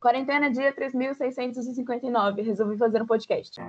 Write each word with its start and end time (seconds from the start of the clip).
Quarentena, 0.00 0.50
dia 0.50 0.72
3659. 0.72 2.40
Resolvi 2.40 2.78
fazer 2.78 3.02
um 3.02 3.06
podcast. 3.06 3.60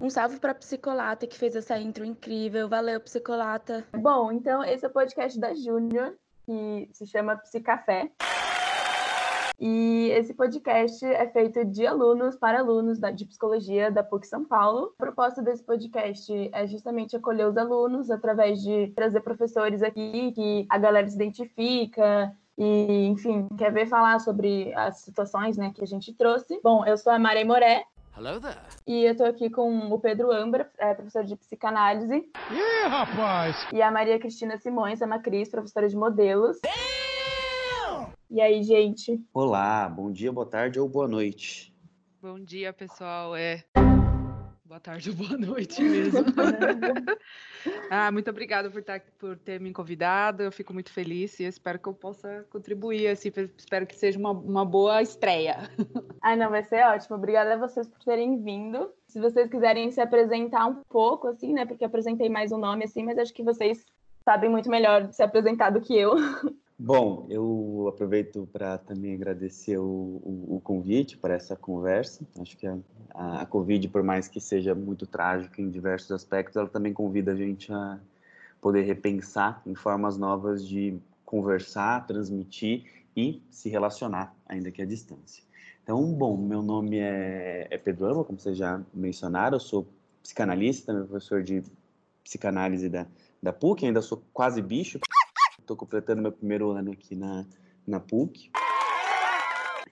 Um 0.00 0.08
salve 0.08 0.38
para 0.38 0.54
Psicolata 0.54 1.26
que 1.26 1.36
fez 1.36 1.56
essa 1.56 1.76
intro 1.76 2.04
incrível. 2.04 2.68
Valeu, 2.68 3.00
Psicolata. 3.00 3.84
Bom, 3.92 4.30
então 4.30 4.62
esse 4.62 4.84
é 4.84 4.88
o 4.88 4.92
podcast 4.92 5.40
da 5.40 5.54
Júnior, 5.54 6.14
que 6.46 6.88
se 6.92 7.04
chama 7.06 7.36
Psicafé. 7.36 8.12
E 9.64 10.10
esse 10.10 10.34
podcast 10.34 11.06
é 11.06 11.24
feito 11.28 11.64
de 11.64 11.86
alunos 11.86 12.34
para 12.34 12.58
alunos 12.58 12.98
da, 12.98 13.12
de 13.12 13.24
psicologia 13.24 13.92
da 13.92 14.02
PUC 14.02 14.26
São 14.26 14.44
Paulo. 14.44 14.92
A 14.98 15.04
proposta 15.04 15.40
desse 15.40 15.62
podcast 15.62 16.50
é 16.52 16.66
justamente 16.66 17.14
acolher 17.14 17.46
os 17.46 17.56
alunos 17.56 18.10
através 18.10 18.60
de 18.60 18.88
trazer 18.88 19.20
professores 19.20 19.80
aqui 19.80 20.32
que 20.32 20.66
a 20.68 20.76
galera 20.78 21.08
se 21.08 21.14
identifica 21.14 22.36
e, 22.58 23.06
enfim, 23.06 23.46
quer 23.56 23.72
ver 23.72 23.86
falar 23.86 24.18
sobre 24.18 24.74
as 24.74 24.98
situações 24.98 25.56
né, 25.56 25.70
que 25.72 25.84
a 25.84 25.86
gente 25.86 26.12
trouxe. 26.12 26.58
Bom, 26.60 26.84
eu 26.84 26.98
sou 26.98 27.12
a 27.12 27.18
Maria 27.20 27.46
Moré. 27.46 27.84
Hello 28.18 28.40
there. 28.40 28.58
E 28.84 29.04
eu 29.04 29.16
tô 29.16 29.24
aqui 29.24 29.48
com 29.48 29.92
o 29.92 30.00
Pedro 30.00 30.32
Ambra, 30.32 30.68
é, 30.76 30.92
professor 30.92 31.22
de 31.22 31.36
psicanálise. 31.36 32.28
Ih, 32.50 32.88
rapaz! 32.88 33.64
E 33.72 33.80
a 33.80 33.92
Maria 33.92 34.18
Cristina 34.18 34.58
Simões, 34.58 35.00
a 35.00 35.06
Macris, 35.06 35.48
professora 35.48 35.88
de 35.88 35.96
modelos. 35.96 36.58
E 38.32 38.40
aí, 38.40 38.62
gente? 38.62 39.22
Olá, 39.34 39.86
bom 39.90 40.10
dia, 40.10 40.32
boa 40.32 40.46
tarde 40.46 40.80
ou 40.80 40.88
boa 40.88 41.06
noite. 41.06 41.70
Bom 42.18 42.42
dia, 42.42 42.72
pessoal. 42.72 43.36
É 43.36 43.62
boa 44.64 44.80
tarde 44.80 45.10
ou 45.10 45.16
boa 45.16 45.36
noite 45.36 45.82
mesmo. 45.82 46.24
ah, 47.90 48.10
muito 48.10 48.30
obrigada 48.30 48.70
por, 48.70 48.82
tá, 48.82 48.98
por 49.18 49.38
ter 49.38 49.60
me 49.60 49.70
convidado. 49.70 50.42
Eu 50.42 50.50
fico 50.50 50.72
muito 50.72 50.90
feliz 50.90 51.38
e 51.40 51.44
espero 51.44 51.78
que 51.78 51.86
eu 51.86 51.92
possa 51.92 52.46
contribuir. 52.50 53.08
Assim, 53.08 53.30
espero 53.58 53.86
que 53.86 53.96
seja 53.96 54.18
uma, 54.18 54.30
uma 54.30 54.64
boa 54.64 55.02
estreia. 55.02 55.68
Ah, 56.24 56.36
não, 56.36 56.50
vai 56.50 56.62
ser 56.62 56.86
ótimo. 56.86 57.16
Obrigada 57.16 57.54
a 57.54 57.56
vocês 57.58 57.88
por 57.88 57.98
terem 57.98 58.40
vindo. 58.44 58.94
Se 59.08 59.18
vocês 59.20 59.50
quiserem 59.50 59.90
se 59.90 60.00
apresentar 60.00 60.66
um 60.68 60.80
pouco, 60.88 61.26
assim, 61.26 61.52
né? 61.52 61.66
Porque 61.66 61.82
eu 61.82 61.88
apresentei 61.88 62.28
mais 62.28 62.52
um 62.52 62.58
nome, 62.58 62.84
assim, 62.84 63.02
mas 63.02 63.18
acho 63.18 63.34
que 63.34 63.42
vocês 63.42 63.84
sabem 64.24 64.48
muito 64.48 64.70
melhor 64.70 65.12
se 65.12 65.20
apresentar 65.20 65.70
do 65.70 65.80
que 65.80 65.98
eu. 65.98 66.14
Bom, 66.84 67.28
eu 67.30 67.86
aproveito 67.88 68.48
para 68.52 68.76
também 68.76 69.14
agradecer 69.14 69.78
o, 69.78 69.84
o, 69.84 70.56
o, 70.56 70.60
convite 70.60 71.16
para 71.16 71.32
essa 71.32 71.54
conversa. 71.54 72.26
Acho 72.40 72.56
que 72.56 72.66
a, 72.66 72.76
a, 73.14 73.46
Covid, 73.46 73.86
por 73.88 74.02
mais 74.02 74.26
que 74.26 74.40
seja 74.40 74.74
muito 74.74 75.06
trágica 75.06 75.62
em 75.62 75.70
diversos 75.70 76.10
aspectos, 76.10 76.56
ela 76.56 76.68
também 76.68 76.92
convida 76.92 77.30
a 77.30 77.36
gente 77.36 77.72
a 77.72 78.00
poder 78.60 78.82
repensar 78.82 79.62
em 79.64 79.76
formas 79.76 80.18
novas 80.18 80.66
de 80.66 80.98
conversar, 81.24 82.04
transmitir 82.04 82.84
e 83.16 83.40
se 83.48 83.68
relacionar, 83.68 84.34
ainda 84.44 84.72
que 84.72 84.82
à 84.82 84.84
distância. 84.84 85.44
Então, 85.84 86.02
bom, 86.12 86.36
meu 86.36 86.62
nome 86.62 86.98
é, 86.98 87.68
é 87.70 87.78
Pedro 87.78 88.06
Ama, 88.06 88.24
como 88.24 88.40
vocês 88.40 88.56
já 88.56 88.82
mencionaram, 88.92 89.54
eu 89.54 89.60
sou 89.60 89.86
psicanalista, 90.20 90.92
também 90.92 91.06
professor 91.06 91.44
de 91.44 91.62
psicanálise 92.24 92.88
da, 92.88 93.06
da 93.40 93.52
PUC, 93.52 93.86
ainda 93.86 94.02
sou 94.02 94.20
quase 94.32 94.60
bicho, 94.60 94.98
Estou 95.62 95.76
completando 95.76 96.20
meu 96.20 96.32
primeiro 96.32 96.70
ano 96.70 96.92
aqui 96.92 97.14
na, 97.16 97.46
na 97.86 97.98
PUC. 97.98 98.50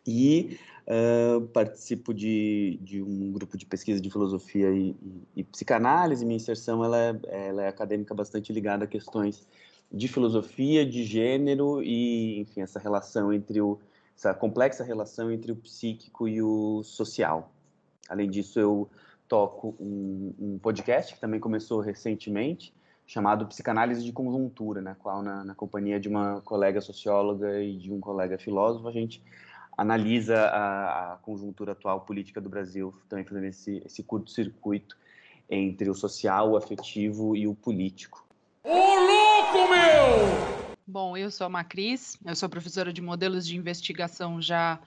E 0.06 0.58
uh, 0.86 1.40
participo 1.48 2.12
de, 2.12 2.78
de 2.82 3.02
um 3.02 3.32
grupo 3.32 3.56
de 3.56 3.66
pesquisa 3.66 4.00
de 4.00 4.10
filosofia 4.10 4.70
e, 4.70 4.90
e, 4.90 5.26
e 5.36 5.44
psicanálise. 5.44 6.24
Minha 6.24 6.36
inserção 6.36 6.84
ela 6.84 6.98
é, 6.98 7.20
ela 7.48 7.62
é 7.64 7.68
acadêmica 7.68 8.14
bastante 8.14 8.52
ligada 8.52 8.84
a 8.84 8.88
questões 8.88 9.46
de 9.92 10.06
filosofia, 10.08 10.86
de 10.86 11.04
gênero 11.04 11.82
e, 11.82 12.40
enfim, 12.40 12.62
essa 12.62 12.78
relação 12.78 13.32
entre 13.32 13.60
o 13.60 13.78
essa 14.16 14.34
complexa 14.34 14.84
relação 14.84 15.32
entre 15.32 15.50
o 15.50 15.56
psíquico 15.56 16.28
e 16.28 16.42
o 16.42 16.82
social. 16.82 17.50
Além 18.06 18.28
disso, 18.28 18.60
eu 18.60 18.90
toco 19.26 19.74
um, 19.80 20.34
um 20.38 20.58
podcast 20.58 21.14
que 21.14 21.20
também 21.20 21.40
começou 21.40 21.80
recentemente, 21.80 22.74
chamado 23.10 23.44
Psicanálise 23.48 24.04
de 24.04 24.12
Conjuntura, 24.12 24.80
na 24.80 24.94
qual, 24.94 25.20
na, 25.20 25.42
na, 25.42 25.52
companhia 25.52 25.98
de 25.98 26.08
uma 26.08 26.40
colega 26.42 26.80
socióloga 26.80 27.60
e 27.60 27.76
de 27.76 27.92
um 27.92 27.98
colega 27.98 28.38
filósofo, 28.38 28.86
a 28.86 28.92
gente 28.92 29.20
analisa 29.76 30.36
a, 30.36 31.14
a 31.14 31.16
conjuntura 31.16 31.72
atual 31.72 32.02
política 32.02 32.40
do 32.40 32.48
Brasil, 32.48 32.94
também 33.08 33.24
fazendo 33.24 33.46
esse, 33.46 33.82
esse 33.84 34.04
curto-circuito 34.04 34.96
entre 35.50 35.90
o 35.90 35.94
social, 35.94 36.52
o 36.52 36.56
afetivo 36.56 37.34
e 37.34 37.48
o 37.48 37.54
político. 37.54 38.24
Ô, 38.62 38.68
louco, 38.68 39.68
meu! 39.68 40.76
Bom, 40.86 41.16
eu 41.16 41.32
sou 41.32 41.48
a 41.48 41.50
Macris, 41.50 42.16
eu 42.24 42.36
sou 42.36 42.48
professora 42.48 42.92
de 42.92 43.02
modelos 43.02 43.44
de 43.44 43.56
investigação 43.56 44.40
já 44.40 44.78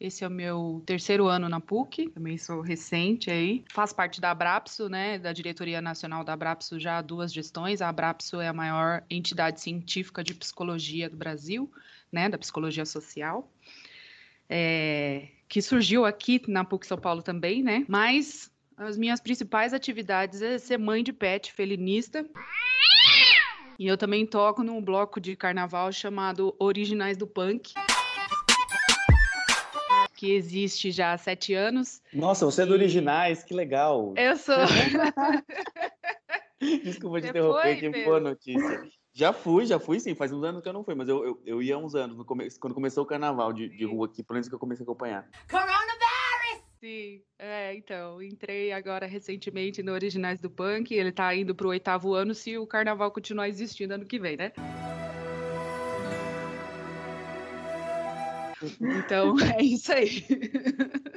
esse 0.00 0.24
é 0.24 0.26
o 0.26 0.30
meu 0.30 0.82
terceiro 0.86 1.26
ano 1.26 1.46
na 1.46 1.60
PUC, 1.60 2.08
também 2.08 2.38
sou 2.38 2.62
recente 2.62 3.30
aí. 3.30 3.62
Faço 3.70 3.94
parte 3.94 4.18
da 4.18 4.30
Abrapso, 4.30 4.88
né, 4.88 5.18
da 5.18 5.30
diretoria 5.30 5.82
nacional 5.82 6.24
da 6.24 6.32
Abrapso 6.32 6.80
já 6.80 6.96
há 6.96 7.02
duas 7.02 7.30
gestões. 7.30 7.82
A 7.82 7.90
Abrapso 7.90 8.40
é 8.40 8.48
a 8.48 8.52
maior 8.52 9.04
entidade 9.10 9.60
científica 9.60 10.24
de 10.24 10.32
psicologia 10.32 11.10
do 11.10 11.16
Brasil, 11.16 11.70
né, 12.10 12.30
da 12.30 12.38
psicologia 12.38 12.86
social. 12.86 13.52
É, 14.48 15.28
que 15.46 15.60
surgiu 15.60 16.06
aqui 16.06 16.40
na 16.48 16.64
PUC 16.64 16.86
São 16.86 16.98
Paulo 16.98 17.22
também, 17.22 17.62
né? 17.62 17.84
Mas 17.86 18.50
as 18.78 18.96
minhas 18.96 19.20
principais 19.20 19.74
atividades 19.74 20.40
é 20.40 20.56
ser 20.56 20.78
mãe 20.78 21.04
de 21.04 21.12
pet 21.12 21.52
felinista. 21.52 22.26
E 23.78 23.86
eu 23.86 23.98
também 23.98 24.26
toco 24.26 24.62
num 24.62 24.82
bloco 24.82 25.20
de 25.20 25.36
carnaval 25.36 25.92
chamado 25.92 26.54
Originais 26.58 27.16
do 27.16 27.26
Punk 27.26 27.74
que 30.20 30.34
existe 30.34 30.90
já 30.90 31.14
há 31.14 31.18
sete 31.18 31.54
anos. 31.54 32.02
Nossa, 32.12 32.44
você 32.44 32.60
é 32.60 32.66
do 32.66 32.74
Originais, 32.74 33.42
que 33.42 33.54
legal. 33.54 34.12
Eu 34.18 34.36
sou. 34.36 34.54
Desculpa 36.84 37.22
te 37.22 37.28
interromper, 37.28 37.62
foi, 37.62 37.76
que 37.76 38.04
boa 38.04 38.20
notícia. 38.20 38.86
Já 39.14 39.32
fui, 39.32 39.64
já 39.64 39.80
fui 39.80 39.98
sim, 39.98 40.14
faz 40.14 40.30
uns 40.30 40.44
anos 40.44 40.62
que 40.62 40.68
eu 40.68 40.74
não 40.74 40.84
fui, 40.84 40.94
mas 40.94 41.08
eu, 41.08 41.24
eu, 41.24 41.42
eu 41.46 41.62
ia 41.62 41.74
há 41.74 41.78
uns 41.78 41.94
anos, 41.94 42.22
come... 42.26 42.50
quando 42.60 42.74
começou 42.74 43.02
o 43.02 43.06
carnaval 43.06 43.50
de, 43.50 43.70
de 43.70 43.86
rua 43.86 44.06
aqui, 44.06 44.22
pelo 44.22 44.34
menos 44.34 44.46
que 44.46 44.54
eu 44.54 44.58
comecei 44.58 44.82
a 44.82 44.84
acompanhar. 44.84 45.26
Coronavirus! 45.50 46.66
Sim, 46.80 47.22
é, 47.38 47.74
então, 47.74 48.22
entrei 48.22 48.72
agora 48.72 49.06
recentemente 49.06 49.82
no 49.82 49.92
Originais 49.92 50.38
do 50.38 50.50
Punk, 50.50 50.92
ele 50.92 51.12
tá 51.12 51.34
indo 51.34 51.54
pro 51.54 51.70
oitavo 51.70 52.12
ano 52.12 52.34
se 52.34 52.58
o 52.58 52.66
carnaval 52.66 53.10
continuar 53.10 53.48
existindo 53.48 53.94
ano 53.94 54.04
que 54.04 54.18
vem, 54.18 54.36
né? 54.36 54.52
Então, 58.80 59.34
é 59.58 59.62
isso 59.62 59.92
aí. 59.92 60.24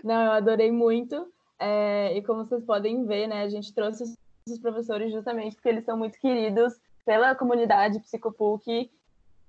Não, 0.03 0.25
eu 0.25 0.31
adorei 0.31 0.71
muito. 0.71 1.27
É, 1.59 2.17
e 2.17 2.21
como 2.23 2.45
vocês 2.45 2.63
podem 2.63 3.05
ver, 3.05 3.27
né, 3.27 3.43
a 3.43 3.49
gente 3.49 3.73
trouxe 3.73 4.03
os 4.47 4.59
professores 4.59 5.11
justamente 5.11 5.55
porque 5.55 5.69
eles 5.69 5.85
são 5.85 5.97
muito 5.97 6.19
queridos 6.19 6.73
pela 7.05 7.35
comunidade 7.35 7.99
Psicopuc. 7.99 8.91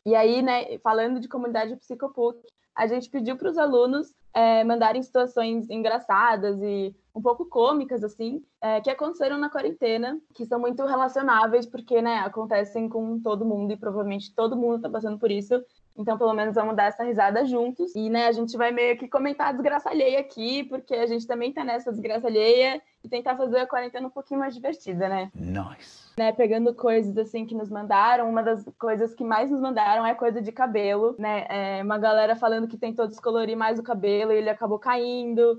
E 0.07 0.15
aí, 0.15 0.43
né, 0.43 0.79
falando 0.79 1.19
de 1.19 1.29
comunidade 1.29 1.77
Psicopuc, 1.77 2.39
a 2.75 2.87
gente 2.87 3.09
pediu 3.09 3.37
para 3.37 3.51
os 3.51 3.59
alunos 3.59 4.13
é, 4.35 4.65
mandarem 4.65 5.03
situações 5.03 5.71
engraçadas 5.71 6.61
e 6.61 6.95
um 7.15 7.23
pouco 7.23 7.47
cômicas, 7.47 8.03
assim, 8.03 8.43
é, 8.61 8.81
que 8.81 8.91
aconteceram 8.91 9.39
na 9.39 9.49
quarentena, 9.49 10.21
que 10.35 10.45
são 10.45 10.59
muito 10.59 10.85
relacionáveis, 10.85 11.65
porque, 11.65 12.03
né, 12.03 12.19
acontecem 12.19 12.89
com 12.89 13.21
todo 13.21 13.45
mundo 13.45 13.73
e 13.73 13.77
provavelmente 13.77 14.35
todo 14.35 14.57
mundo 14.57 14.77
está 14.77 14.91
passando 14.91 15.19
por 15.19 15.31
isso. 15.31 15.65
Então, 15.97 16.19
pelo 16.19 16.35
menos, 16.35 16.55
vamos 16.55 16.75
dar 16.75 16.85
essa 16.85 17.05
risada 17.05 17.45
juntos. 17.45 17.95
E, 17.95 18.11
né, 18.11 18.27
a 18.27 18.33
gente 18.33 18.57
vai 18.57 18.73
meio 18.73 18.97
que 18.99 19.09
comentar 19.09 19.49
a 19.49 19.53
desgraça 19.53 19.91
alheia 19.91 20.21
aqui, 20.21 20.65
porque 20.65 20.95
a 20.95 21.07
gente 21.07 21.27
também 21.27 21.53
tá 21.53 21.65
nessa 21.65 21.93
desgraça 21.93 22.27
alheia 22.27 22.83
e 23.03 23.09
tentar 23.09 23.37
fazer 23.37 23.59
a 23.59 23.67
quarentena 23.67 24.07
um 24.07 24.11
pouquinho 24.11 24.41
mais 24.41 24.55
divertida, 24.55 25.09
né? 25.09 25.31
Nice. 25.35 26.05
Né, 26.17 26.33
pegando 26.33 26.75
coisas 26.75 27.17
assim 27.19 27.45
que 27.45 27.55
nos 27.55 27.71
mandaram, 27.71 28.29
uma 28.31 28.43
das 28.43 28.65
coisas 28.79 29.15
que 29.15 29.25
mais 29.25 29.51
nos 29.51 29.61
mandaram 29.61 30.07
é 30.07 30.15
coisa 30.15 30.41
de 30.41 30.53
cabelo, 30.53 31.15
né? 31.19 31.45
É 31.49 31.83
uma 31.83 31.99
galera 31.99 32.37
falando 32.37 32.69
que 32.69 32.77
tentou 32.77 33.07
descolorir 33.07 33.57
mais 33.57 33.79
o 33.79 33.83
cabelo 33.83 34.33
e 34.33 34.37
ele 34.37 34.51
acabou 34.51 34.79
caindo 34.79 35.59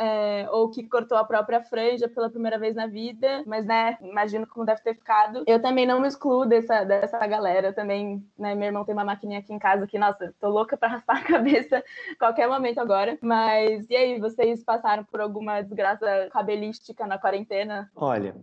é, 0.00 0.48
ou 0.50 0.70
que 0.70 0.88
cortou 0.88 1.18
a 1.18 1.24
própria 1.24 1.62
franja 1.62 2.08
pela 2.08 2.30
primeira 2.30 2.58
vez 2.58 2.74
na 2.74 2.86
vida, 2.86 3.44
mas, 3.46 3.66
né, 3.66 3.98
imagino 4.00 4.46
como 4.46 4.64
deve 4.64 4.80
ter 4.80 4.94
ficado. 4.94 5.44
Eu 5.46 5.60
também 5.60 5.86
não 5.86 6.00
me 6.00 6.08
excluo 6.08 6.46
dessa, 6.46 6.84
dessa 6.84 7.24
galera, 7.26 7.70
também, 7.70 8.24
né, 8.38 8.54
meu 8.54 8.68
irmão 8.68 8.84
tem 8.84 8.94
uma 8.94 9.04
maquininha 9.04 9.40
aqui 9.40 9.52
em 9.52 9.58
casa 9.58 9.86
que, 9.86 9.98
nossa, 9.98 10.34
tô 10.40 10.48
louca 10.48 10.74
pra 10.76 10.88
raspar 11.00 11.18
a 11.18 11.24
cabeça 11.24 11.84
qualquer 12.18 12.48
momento 12.48 12.78
agora, 12.78 13.18
mas 13.20 13.88
e 13.90 13.94
aí, 13.94 14.18
vocês 14.18 14.64
passaram 14.64 15.04
por 15.04 15.20
alguma 15.20 15.60
desgraça 15.60 16.28
cabelística 16.32 17.06
na 17.06 17.18
quarentena? 17.18 17.90
Olha, 17.94 18.34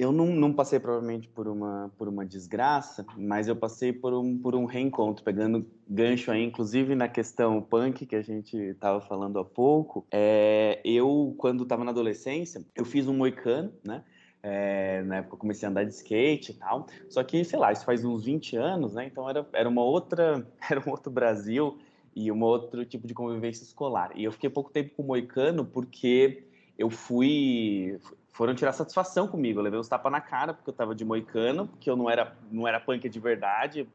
Eu 0.00 0.12
não, 0.12 0.28
não 0.28 0.50
passei 0.50 0.80
provavelmente 0.80 1.28
por 1.28 1.46
uma, 1.46 1.92
por 1.98 2.08
uma 2.08 2.24
desgraça, 2.24 3.04
mas 3.18 3.48
eu 3.48 3.54
passei 3.54 3.92
por 3.92 4.14
um, 4.14 4.38
por 4.38 4.54
um 4.54 4.64
reencontro, 4.64 5.22
pegando 5.22 5.66
gancho 5.86 6.30
aí, 6.30 6.42
inclusive 6.42 6.94
na 6.94 7.06
questão 7.06 7.60
punk 7.60 8.06
que 8.06 8.16
a 8.16 8.22
gente 8.22 8.56
estava 8.56 9.02
falando 9.02 9.38
há 9.38 9.44
pouco. 9.44 10.06
É, 10.10 10.80
eu, 10.82 11.34
quando 11.36 11.64
estava 11.64 11.84
na 11.84 11.90
adolescência, 11.90 12.64
eu 12.74 12.86
fiz 12.86 13.08
um 13.08 13.12
moicano, 13.12 13.74
né? 13.84 14.02
É, 14.42 15.02
na 15.02 15.16
época 15.16 15.34
eu 15.34 15.38
comecei 15.38 15.68
a 15.68 15.70
andar 15.70 15.84
de 15.84 15.92
skate 15.92 16.52
e 16.52 16.54
tal. 16.54 16.86
Só 17.10 17.22
que, 17.22 17.44
sei 17.44 17.58
lá, 17.58 17.70
isso 17.70 17.84
faz 17.84 18.02
uns 18.02 18.24
20 18.24 18.56
anos, 18.56 18.94
né? 18.94 19.04
Então 19.04 19.28
era, 19.28 19.46
era 19.52 19.68
uma 19.68 19.82
outra, 19.82 20.46
era 20.70 20.80
um 20.80 20.90
outro 20.90 21.12
Brasil 21.12 21.76
e 22.16 22.32
um 22.32 22.42
outro 22.42 22.86
tipo 22.86 23.06
de 23.06 23.12
convivência 23.12 23.64
escolar. 23.64 24.12
E 24.16 24.24
eu 24.24 24.32
fiquei 24.32 24.48
pouco 24.48 24.70
tempo 24.70 24.94
com 24.96 25.02
o 25.02 25.06
Moicano 25.08 25.62
porque 25.62 26.44
eu 26.78 26.88
fui 26.88 28.00
foram 28.32 28.54
tirar 28.54 28.72
satisfação 28.72 29.26
comigo. 29.26 29.58
Eu 29.58 29.64
levei 29.64 29.78
uns 29.78 29.88
tapas 29.88 30.10
na 30.10 30.20
cara 30.20 30.54
porque 30.54 30.70
eu 30.70 30.74
tava 30.74 30.94
de 30.94 31.04
moicano, 31.04 31.66
porque 31.66 31.90
eu 31.90 31.96
não 31.96 32.08
era, 32.08 32.36
não 32.50 32.66
era 32.66 32.80
punk 32.80 33.08
de 33.08 33.20
verdade. 33.20 33.88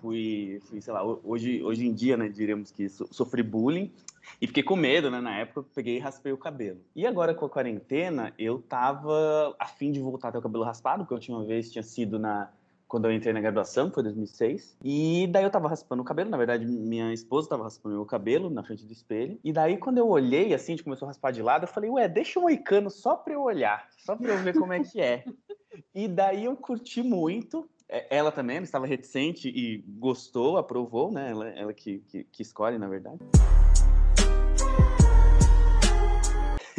Fui, 0.00 0.60
fui, 0.68 0.80
sei 0.80 0.92
lá, 0.92 1.04
hoje, 1.04 1.62
hoje 1.62 1.86
em 1.86 1.94
dia, 1.94 2.16
né, 2.16 2.28
diríamos 2.28 2.72
que 2.72 2.88
so, 2.88 3.06
sofri 3.12 3.42
bullying 3.42 3.92
e 4.40 4.46
fiquei 4.48 4.62
com 4.62 4.74
medo, 4.74 5.10
né, 5.10 5.20
na 5.20 5.38
época, 5.38 5.64
peguei 5.74 5.96
e 5.96 6.00
raspei 6.00 6.32
o 6.32 6.36
cabelo. 6.36 6.80
E 6.94 7.06
agora 7.06 7.34
com 7.34 7.46
a 7.46 7.48
quarentena, 7.48 8.32
eu 8.36 8.58
tava 8.58 9.54
a 9.58 9.66
fim 9.66 9.92
de 9.92 10.00
voltar 10.00 10.28
a 10.28 10.32
ter 10.32 10.38
o 10.38 10.42
cabelo 10.42 10.64
raspado, 10.64 11.04
porque 11.04 11.14
a 11.14 11.16
última 11.16 11.44
vez 11.44 11.70
tinha 11.70 11.82
sido 11.82 12.18
na 12.18 12.50
quando 12.92 13.06
eu 13.06 13.12
entrei 13.12 13.32
na 13.32 13.40
graduação, 13.40 13.90
foi 13.90 14.02
2006. 14.02 14.76
E 14.84 15.26
daí 15.28 15.44
eu 15.44 15.50
tava 15.50 15.66
raspando 15.66 16.02
o 16.02 16.04
cabelo, 16.04 16.28
na 16.28 16.36
verdade, 16.36 16.66
minha 16.66 17.10
esposa 17.10 17.48
tava 17.48 17.62
raspando 17.62 17.94
meu 17.94 18.04
cabelo 18.04 18.50
na 18.50 18.62
frente 18.62 18.84
do 18.84 18.92
espelho. 18.92 19.38
E 19.42 19.50
daí 19.50 19.78
quando 19.78 19.96
eu 19.96 20.06
olhei, 20.06 20.52
assim, 20.52 20.74
a 20.74 20.76
gente 20.76 20.84
começou 20.84 21.06
a 21.06 21.08
raspar 21.08 21.30
de 21.30 21.40
lado, 21.40 21.62
eu 21.62 21.68
falei, 21.68 21.88
ué, 21.88 22.06
deixa 22.06 22.38
um 22.38 22.42
moicano 22.42 22.90
só 22.90 23.16
pra 23.16 23.32
eu 23.32 23.40
olhar, 23.40 23.88
só 23.96 24.14
pra 24.14 24.32
eu 24.32 24.38
ver 24.40 24.52
como 24.58 24.74
é 24.74 24.80
que 24.80 25.00
é. 25.00 25.24
e 25.94 26.06
daí 26.06 26.44
eu 26.44 26.54
curti 26.54 27.02
muito. 27.02 27.66
É, 27.88 28.14
ela 28.14 28.30
também, 28.30 28.56
ela 28.58 28.64
estava 28.64 28.86
reticente 28.86 29.48
e 29.48 29.78
gostou, 29.98 30.58
aprovou, 30.58 31.10
né? 31.10 31.30
Ela, 31.30 31.48
ela 31.48 31.72
que, 31.72 32.00
que, 32.00 32.24
que 32.24 32.42
escolhe, 32.42 32.76
na 32.76 32.88
verdade. 32.88 33.20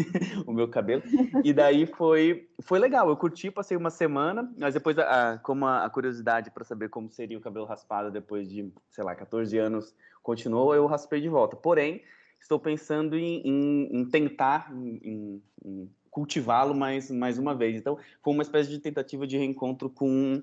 o 0.47 0.53
meu 0.53 0.67
cabelo. 0.67 1.03
E 1.43 1.53
daí 1.53 1.85
foi, 1.85 2.47
foi 2.59 2.79
legal. 2.79 3.09
Eu 3.09 3.17
curti, 3.17 3.51
passei 3.51 3.77
uma 3.77 3.89
semana, 3.89 4.51
mas 4.57 4.73
depois, 4.73 4.97
a, 4.97 5.39
como 5.43 5.65
a, 5.65 5.85
a 5.85 5.89
curiosidade 5.89 6.51
para 6.51 6.63
saber 6.63 6.89
como 6.89 7.09
seria 7.09 7.37
o 7.37 7.41
cabelo 7.41 7.65
raspado 7.65 8.11
depois 8.11 8.49
de, 8.49 8.71
sei 8.91 9.03
lá, 9.03 9.15
14 9.15 9.57
anos 9.57 9.95
continuou, 10.21 10.73
eu 10.73 10.85
raspei 10.85 11.21
de 11.21 11.29
volta. 11.29 11.55
Porém, 11.55 12.01
estou 12.39 12.59
pensando 12.59 13.17
em, 13.17 13.41
em, 13.45 13.97
em 13.97 14.05
tentar 14.05 14.71
em, 14.73 15.41
em 15.63 15.89
cultivá-lo 16.09 16.75
mais, 16.75 17.09
mais 17.09 17.39
uma 17.39 17.55
vez. 17.55 17.75
Então, 17.75 17.97
foi 18.21 18.33
uma 18.33 18.43
espécie 18.43 18.69
de 18.69 18.79
tentativa 18.79 19.25
de 19.25 19.37
reencontro 19.37 19.89
com 19.89 20.41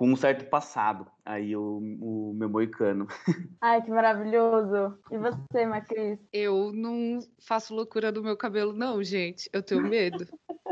com 0.00 0.10
um 0.10 0.16
certo 0.16 0.48
passado, 0.48 1.06
aí 1.26 1.54
o, 1.54 1.76
o 2.00 2.32
meu 2.34 2.48
moicano. 2.48 3.06
Ai, 3.60 3.82
que 3.82 3.90
maravilhoso! 3.90 4.98
E 5.10 5.18
você, 5.18 5.66
Macris? 5.66 6.18
Eu 6.32 6.72
não 6.72 7.18
faço 7.38 7.74
loucura 7.74 8.10
do 8.10 8.22
meu 8.22 8.34
cabelo, 8.34 8.72
não, 8.72 9.04
gente. 9.04 9.50
Eu 9.52 9.62
tenho 9.62 9.82
medo. 9.82 10.26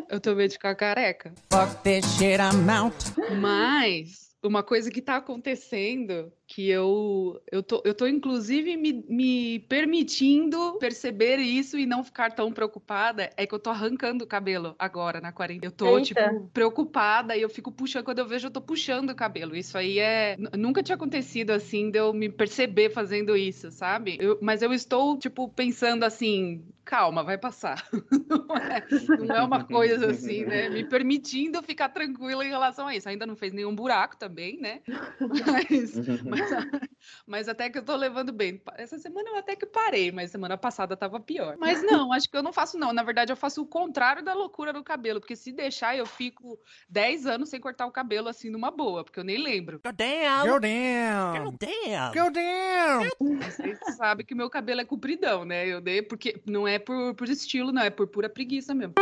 Eu 0.08 0.18
tenho 0.18 0.34
medo 0.34 0.48
de 0.48 0.54
ficar 0.54 0.74
careca. 0.74 1.34
Fuck 1.52 1.82
this 1.82 2.06
shit, 2.16 2.40
I'm 2.40 2.70
out. 2.70 2.96
Mas 3.38 4.34
uma 4.42 4.62
coisa 4.62 4.90
que 4.90 5.02
tá 5.02 5.16
acontecendo 5.16 6.32
que 6.48 6.70
eu 6.70 7.40
eu 7.52 7.62
tô, 7.62 7.82
eu 7.84 7.94
tô 7.94 8.06
inclusive 8.06 8.74
me, 8.74 9.04
me 9.06 9.58
permitindo 9.68 10.78
perceber 10.78 11.36
isso 11.36 11.78
e 11.78 11.84
não 11.84 12.02
ficar 12.02 12.32
tão 12.32 12.50
preocupada 12.50 13.28
é 13.36 13.46
que 13.46 13.54
eu 13.54 13.58
tô 13.58 13.68
arrancando 13.68 14.24
o 14.24 14.26
cabelo 14.26 14.74
agora 14.78 15.20
na 15.20 15.30
quarentena. 15.30 15.66
Eu 15.66 15.76
tô, 15.76 15.98
Eita. 15.98 16.06
tipo, 16.06 16.50
preocupada 16.54 17.36
e 17.36 17.42
eu 17.42 17.50
fico 17.50 17.70
puxando, 17.70 18.02
quando 18.04 18.20
eu 18.20 18.26
vejo 18.26 18.46
eu 18.46 18.50
tô 18.50 18.62
puxando 18.62 19.10
o 19.10 19.14
cabelo. 19.14 19.54
Isso 19.54 19.76
aí 19.76 19.98
é... 19.98 20.36
Nunca 20.56 20.82
tinha 20.82 20.96
acontecido 20.96 21.50
assim 21.50 21.90
de 21.90 21.98
eu 21.98 22.14
me 22.14 22.30
perceber 22.30 22.88
fazendo 22.88 23.36
isso, 23.36 23.70
sabe? 23.70 24.16
Eu, 24.18 24.38
mas 24.40 24.62
eu 24.62 24.72
estou, 24.72 25.18
tipo, 25.18 25.50
pensando 25.50 26.04
assim, 26.04 26.64
calma, 26.88 27.22
vai 27.22 27.36
passar. 27.36 27.86
não, 28.30 28.56
é, 28.56 28.82
não 29.18 29.36
é 29.36 29.42
uma 29.42 29.64
coisa 29.64 30.10
assim, 30.10 30.46
né? 30.46 30.70
Me 30.70 30.84
permitindo 30.84 31.62
ficar 31.62 31.90
tranquila 31.90 32.42
em 32.42 32.48
relação 32.48 32.86
a 32.86 32.96
isso. 32.96 33.06
Ainda 33.06 33.26
não 33.26 33.36
fez 33.36 33.52
nenhum 33.52 33.74
buraco 33.74 34.16
também, 34.16 34.58
né? 34.58 34.80
Mas, 35.20 35.94
mas 36.24 36.37
mas, 37.26 37.48
até 37.48 37.68
que 37.70 37.78
eu 37.78 37.84
tô 37.84 37.96
levando 37.96 38.32
bem. 38.32 38.60
Essa 38.76 38.98
semana 38.98 39.30
eu 39.30 39.36
até 39.36 39.56
que 39.56 39.66
parei, 39.66 40.12
mas 40.12 40.30
semana 40.30 40.56
passada 40.56 40.96
tava 40.96 41.20
pior. 41.20 41.56
Mas 41.58 41.82
não, 41.82 42.12
acho 42.12 42.28
que 42.28 42.36
eu 42.36 42.42
não 42.42 42.52
faço, 42.52 42.78
não. 42.78 42.92
Na 42.92 43.02
verdade, 43.02 43.32
eu 43.32 43.36
faço 43.36 43.62
o 43.62 43.66
contrário 43.66 44.22
da 44.22 44.34
loucura 44.34 44.72
do 44.72 44.84
cabelo, 44.84 45.20
porque 45.20 45.36
se 45.36 45.52
deixar, 45.52 45.96
eu 45.96 46.06
fico 46.06 46.58
10 46.88 47.26
anos 47.26 47.48
sem 47.48 47.60
cortar 47.60 47.86
o 47.86 47.92
cabelo 47.92 48.28
assim 48.28 48.50
numa 48.50 48.70
boa, 48.70 49.04
porque 49.04 49.20
eu 49.20 49.24
nem 49.24 49.38
lembro. 49.38 49.80
Go 49.84 49.92
damn! 49.92 50.48
Go 50.48 50.60
damn! 50.60 52.12
Go 52.12 52.30
damn! 52.30 53.40
Vocês 53.42 53.78
sabem 53.96 54.24
que 54.24 54.34
meu 54.34 54.50
cabelo 54.50 54.80
é 54.80 54.84
compridão, 54.84 55.44
né? 55.44 55.66
Eu 55.66 55.80
dei, 55.80 56.02
porque 56.02 56.40
não 56.46 56.66
é 56.66 56.78
por, 56.78 57.14
por 57.14 57.28
estilo, 57.28 57.72
não, 57.72 57.82
é 57.82 57.90
por 57.90 58.06
pura 58.06 58.28
preguiça 58.28 58.74
mesmo. 58.74 58.94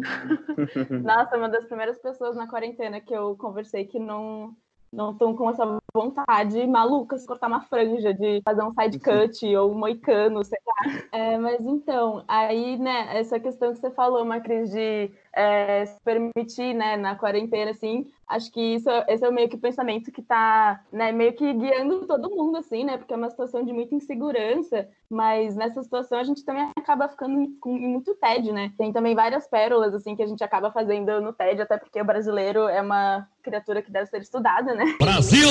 Nossa, 1.02 1.36
uma 1.36 1.48
das 1.48 1.64
primeiras 1.66 1.98
pessoas 1.98 2.36
na 2.36 2.48
quarentena 2.48 3.00
que 3.00 3.14
eu 3.14 3.36
conversei 3.36 3.84
que 3.84 3.98
não 3.98 4.56
não 4.92 5.12
estão 5.12 5.34
com 5.36 5.48
essa 5.48 5.80
vontade 5.94 6.66
maluca 6.66 7.16
de 7.16 7.26
cortar 7.26 7.46
uma 7.46 7.62
franja, 7.62 8.12
de 8.12 8.40
fazer 8.44 8.62
um 8.62 8.72
side 8.72 8.98
cut 8.98 9.56
ou 9.56 9.72
um 9.72 9.78
moicano, 9.78 10.44
sei 10.44 10.58
lá. 10.66 11.02
É, 11.12 11.38
mas 11.38 11.60
então, 11.60 12.24
aí, 12.26 12.76
né, 12.76 13.16
essa 13.18 13.38
questão 13.38 13.72
que 13.72 13.78
você 13.78 13.90
falou, 13.90 14.24
Macris, 14.24 14.70
de 14.70 15.10
é, 15.34 15.86
se 15.86 16.00
permitir, 16.02 16.74
né, 16.74 16.96
na 16.96 17.14
quarentena, 17.14 17.70
assim, 17.70 18.06
acho 18.26 18.50
que 18.52 18.60
isso, 18.60 18.88
esse 19.08 19.24
é 19.24 19.30
meio 19.30 19.48
que 19.48 19.56
o 19.56 19.60
pensamento 19.60 20.10
que 20.10 20.22
tá, 20.22 20.80
né, 20.92 21.12
meio 21.12 21.32
que 21.32 21.52
guiando 21.52 22.06
todo 22.06 22.30
mundo, 22.30 22.58
assim, 22.58 22.84
né, 22.84 22.96
porque 22.96 23.12
é 23.12 23.16
uma 23.16 23.30
situação 23.30 23.64
de 23.64 23.72
muita 23.72 23.94
insegurança, 23.94 24.88
mas 25.08 25.54
nessa 25.56 25.82
situação 25.82 26.18
a 26.18 26.24
gente 26.24 26.44
também 26.44 26.70
acaba 26.76 27.08
ficando 27.08 27.48
com 27.60 27.72
muito 27.72 28.14
TED, 28.14 28.52
né, 28.52 28.72
tem 28.76 28.92
também 28.92 29.14
várias 29.14 29.46
pérolas, 29.46 29.94
assim, 29.94 30.16
que 30.16 30.22
a 30.22 30.26
gente 30.26 30.42
acaba 30.42 30.70
fazendo 30.70 31.20
no 31.20 31.32
TED, 31.32 31.62
até 31.62 31.76
porque 31.76 32.00
o 32.00 32.04
brasileiro 32.04 32.68
é 32.68 32.80
uma 32.80 33.28
criatura 33.42 33.82
que 33.82 33.90
deve 33.90 34.06
ser 34.06 34.20
estudada, 34.20 34.74
né. 34.74 34.96
Brasil! 35.00 35.48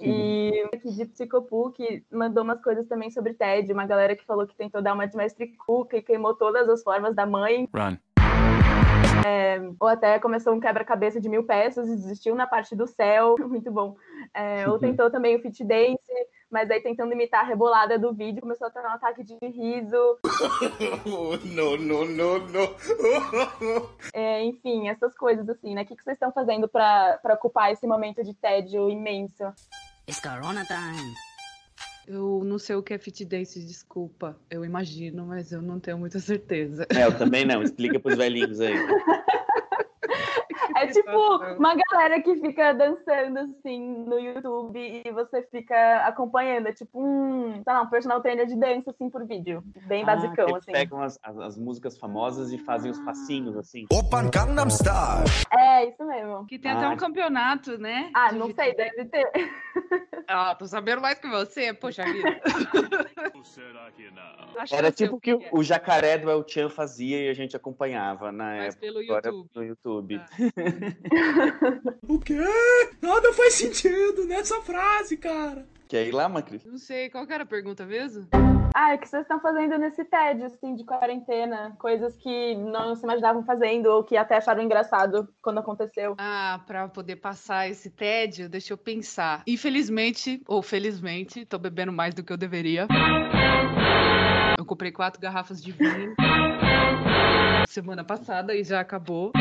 E 0.00 0.68
aqui 0.72 0.90
de 0.90 1.06
Psicopuc 1.06 2.04
mandou 2.10 2.42
umas 2.42 2.60
coisas 2.62 2.86
também 2.86 3.10
sobre 3.10 3.34
TED, 3.34 3.72
uma 3.72 3.86
galera 3.86 4.16
que 4.16 4.24
falou 4.24 4.46
que 4.46 4.56
tentou 4.56 4.82
dar 4.82 4.94
uma 4.94 5.06
de 5.06 5.16
mestre 5.16 5.48
Cuca 5.66 5.96
e 5.96 6.02
queimou 6.02 6.34
todas 6.34 6.68
as 6.68 6.82
formas 6.82 7.14
da 7.14 7.26
mãe. 7.26 7.68
Run. 7.74 7.96
É, 9.26 9.60
ou 9.80 9.88
até 9.88 10.18
começou 10.18 10.54
um 10.54 10.60
quebra-cabeça 10.60 11.20
de 11.20 11.28
mil 11.28 11.44
peças 11.44 11.88
e 11.88 11.96
desistiu 11.96 12.34
na 12.34 12.46
parte 12.46 12.74
do 12.76 12.86
céu, 12.86 13.36
muito 13.48 13.70
bom. 13.70 13.96
É, 14.34 14.68
ou 14.68 14.78
tentou 14.80 15.10
também 15.10 15.36
o 15.36 15.40
fit 15.40 15.64
dance, 15.64 16.12
mas 16.50 16.70
aí 16.70 16.80
tentando 16.80 17.12
imitar 17.12 17.44
a 17.44 17.46
rebolada 17.46 17.98
do 17.98 18.12
vídeo, 18.12 18.40
começou 18.40 18.66
a 18.66 18.70
ter 18.70 18.80
um 18.80 18.88
ataque 18.88 19.22
de 19.22 19.36
riso. 19.42 20.18
não, 21.54 21.76
não, 21.76 22.04
não, 22.04 22.38
não. 22.38 22.76
É, 24.12 24.42
enfim, 24.44 24.88
essas 24.88 25.14
coisas 25.14 25.48
assim, 25.48 25.74
né? 25.74 25.82
O 25.82 25.86
que, 25.86 25.96
que 25.96 26.02
vocês 26.02 26.14
estão 26.14 26.32
fazendo 26.32 26.68
para 26.68 27.20
ocupar 27.34 27.72
esse 27.72 27.86
momento 27.86 28.22
de 28.24 28.34
tédio 28.34 28.88
imenso? 28.88 29.44
It's 30.08 30.20
Corona 30.20 30.64
time. 30.64 31.14
Eu 32.06 32.42
não 32.42 32.58
sei 32.58 32.74
o 32.74 32.82
que 32.82 32.94
é 32.94 32.98
fit 32.98 33.22
dance, 33.26 33.60
desculpa. 33.60 34.34
Eu 34.50 34.64
imagino, 34.64 35.26
mas 35.26 35.52
eu 35.52 35.60
não 35.60 35.78
tenho 35.78 35.98
muita 35.98 36.18
certeza. 36.18 36.86
É, 36.96 37.04
eu 37.04 37.16
também 37.16 37.44
não. 37.44 37.62
Explica 37.62 38.00
pros 38.00 38.16
velhinhos 38.16 38.60
aí. 38.60 38.72
É 40.82 40.86
tipo 40.92 41.36
uma 41.58 41.74
galera 41.74 42.20
que 42.22 42.36
fica 42.36 42.72
dançando 42.72 43.38
assim 43.38 44.04
no 44.04 44.18
YouTube 44.18 45.02
e 45.04 45.10
você 45.10 45.42
fica 45.50 46.06
acompanhando. 46.06 46.68
É 46.68 46.72
tipo 46.72 47.02
um, 47.02 47.54
sei 47.54 47.72
lá, 47.72 47.82
um 47.82 47.88
personal 47.88 48.20
trainer 48.20 48.46
de 48.46 48.56
dança 48.56 48.90
assim 48.90 49.10
por 49.10 49.26
vídeo. 49.26 49.62
Bem 49.86 50.02
ah, 50.02 50.06
basicão, 50.06 50.54
assim. 50.56 50.72
Pegam 50.72 51.02
as, 51.02 51.18
as, 51.22 51.38
as, 51.38 51.58
músicas 51.58 51.98
famosas 51.98 52.52
e 52.52 52.58
fazem 52.58 52.90
os 52.90 52.98
passinhos 53.00 53.56
assim. 53.56 53.86
Open 53.92 54.30
Gangnam 54.30 54.68
Style. 54.68 55.24
É, 55.50 55.88
isso 55.88 56.04
mesmo. 56.04 56.46
Que 56.46 56.58
tem 56.58 56.70
ah. 56.70 56.78
até 56.78 56.88
um 56.88 56.96
campeonato, 56.96 57.78
né? 57.78 58.10
Ah, 58.14 58.32
não 58.32 58.52
sei, 58.54 58.74
deve 58.74 59.04
ter. 59.06 59.30
Ah, 60.30 60.54
tô 60.54 60.66
sabendo 60.66 61.00
mais 61.00 61.18
que 61.18 61.26
você, 61.26 61.72
poxa 61.72 62.04
vida. 62.04 62.40
Será 63.42 63.90
que 63.92 64.10
não? 64.10 64.60
Acho 64.60 64.74
Era 64.74 64.92
tipo 64.92 65.16
o 65.16 65.20
que, 65.20 65.34
o 65.50 65.62
jacaré 65.62 66.18
do 66.18 66.30
El 66.30 66.44
Chan 66.46 66.68
fazia 66.68 67.24
e 67.24 67.28
a 67.30 67.34
gente 67.34 67.56
acompanhava 67.56 68.30
na 68.30 68.56
Mas 68.56 68.74
época. 68.74 68.80
pelo 68.80 69.02
YouTube. 69.02 69.50
no 69.54 69.64
YouTube. 69.64 70.20
o 72.06 72.18
quê? 72.20 72.36
Nada 73.00 73.32
faz 73.32 73.54
sentido 73.54 74.26
nessa 74.26 74.60
frase, 74.60 75.16
cara. 75.16 75.66
Quer 75.88 76.06
ir 76.06 76.12
lá, 76.12 76.28
Macris? 76.28 76.64
Não 76.66 76.76
sei, 76.76 77.08
qual 77.08 77.26
era 77.28 77.44
a 77.44 77.46
pergunta 77.46 77.86
mesmo? 77.86 78.28
Ah, 78.74 78.94
o 78.94 78.98
que 78.98 79.08
vocês 79.08 79.22
estão 79.22 79.40
fazendo 79.40 79.78
nesse 79.78 80.04
tédio, 80.04 80.44
assim, 80.44 80.74
de 80.74 80.84
quarentena? 80.84 81.74
Coisas 81.78 82.14
que 82.16 82.54
não 82.56 82.94
se 82.94 83.02
imaginavam 83.02 83.42
fazendo 83.42 83.86
ou 83.86 84.04
que 84.04 84.14
até 84.14 84.36
acharam 84.36 84.62
engraçado 84.62 85.26
quando 85.40 85.58
aconteceu. 85.58 86.14
Ah, 86.18 86.60
para 86.66 86.86
poder 86.88 87.16
passar 87.16 87.68
esse 87.70 87.88
tédio, 87.88 88.48
deixa 88.50 88.74
eu 88.74 88.76
pensar. 88.78 89.42
Infelizmente, 89.46 90.42
ou 90.46 90.62
felizmente, 90.62 91.46
tô 91.46 91.58
bebendo 91.58 91.90
mais 91.90 92.14
do 92.14 92.22
que 92.22 92.32
eu 92.32 92.36
deveria. 92.36 92.86
Eu 94.58 94.66
comprei 94.66 94.92
quatro 94.92 95.20
garrafas 95.20 95.62
de 95.62 95.72
vinho. 95.72 96.14
semana 97.66 98.04
passada 98.04 98.54
e 98.54 98.62
já 98.62 98.80
acabou. 98.80 99.32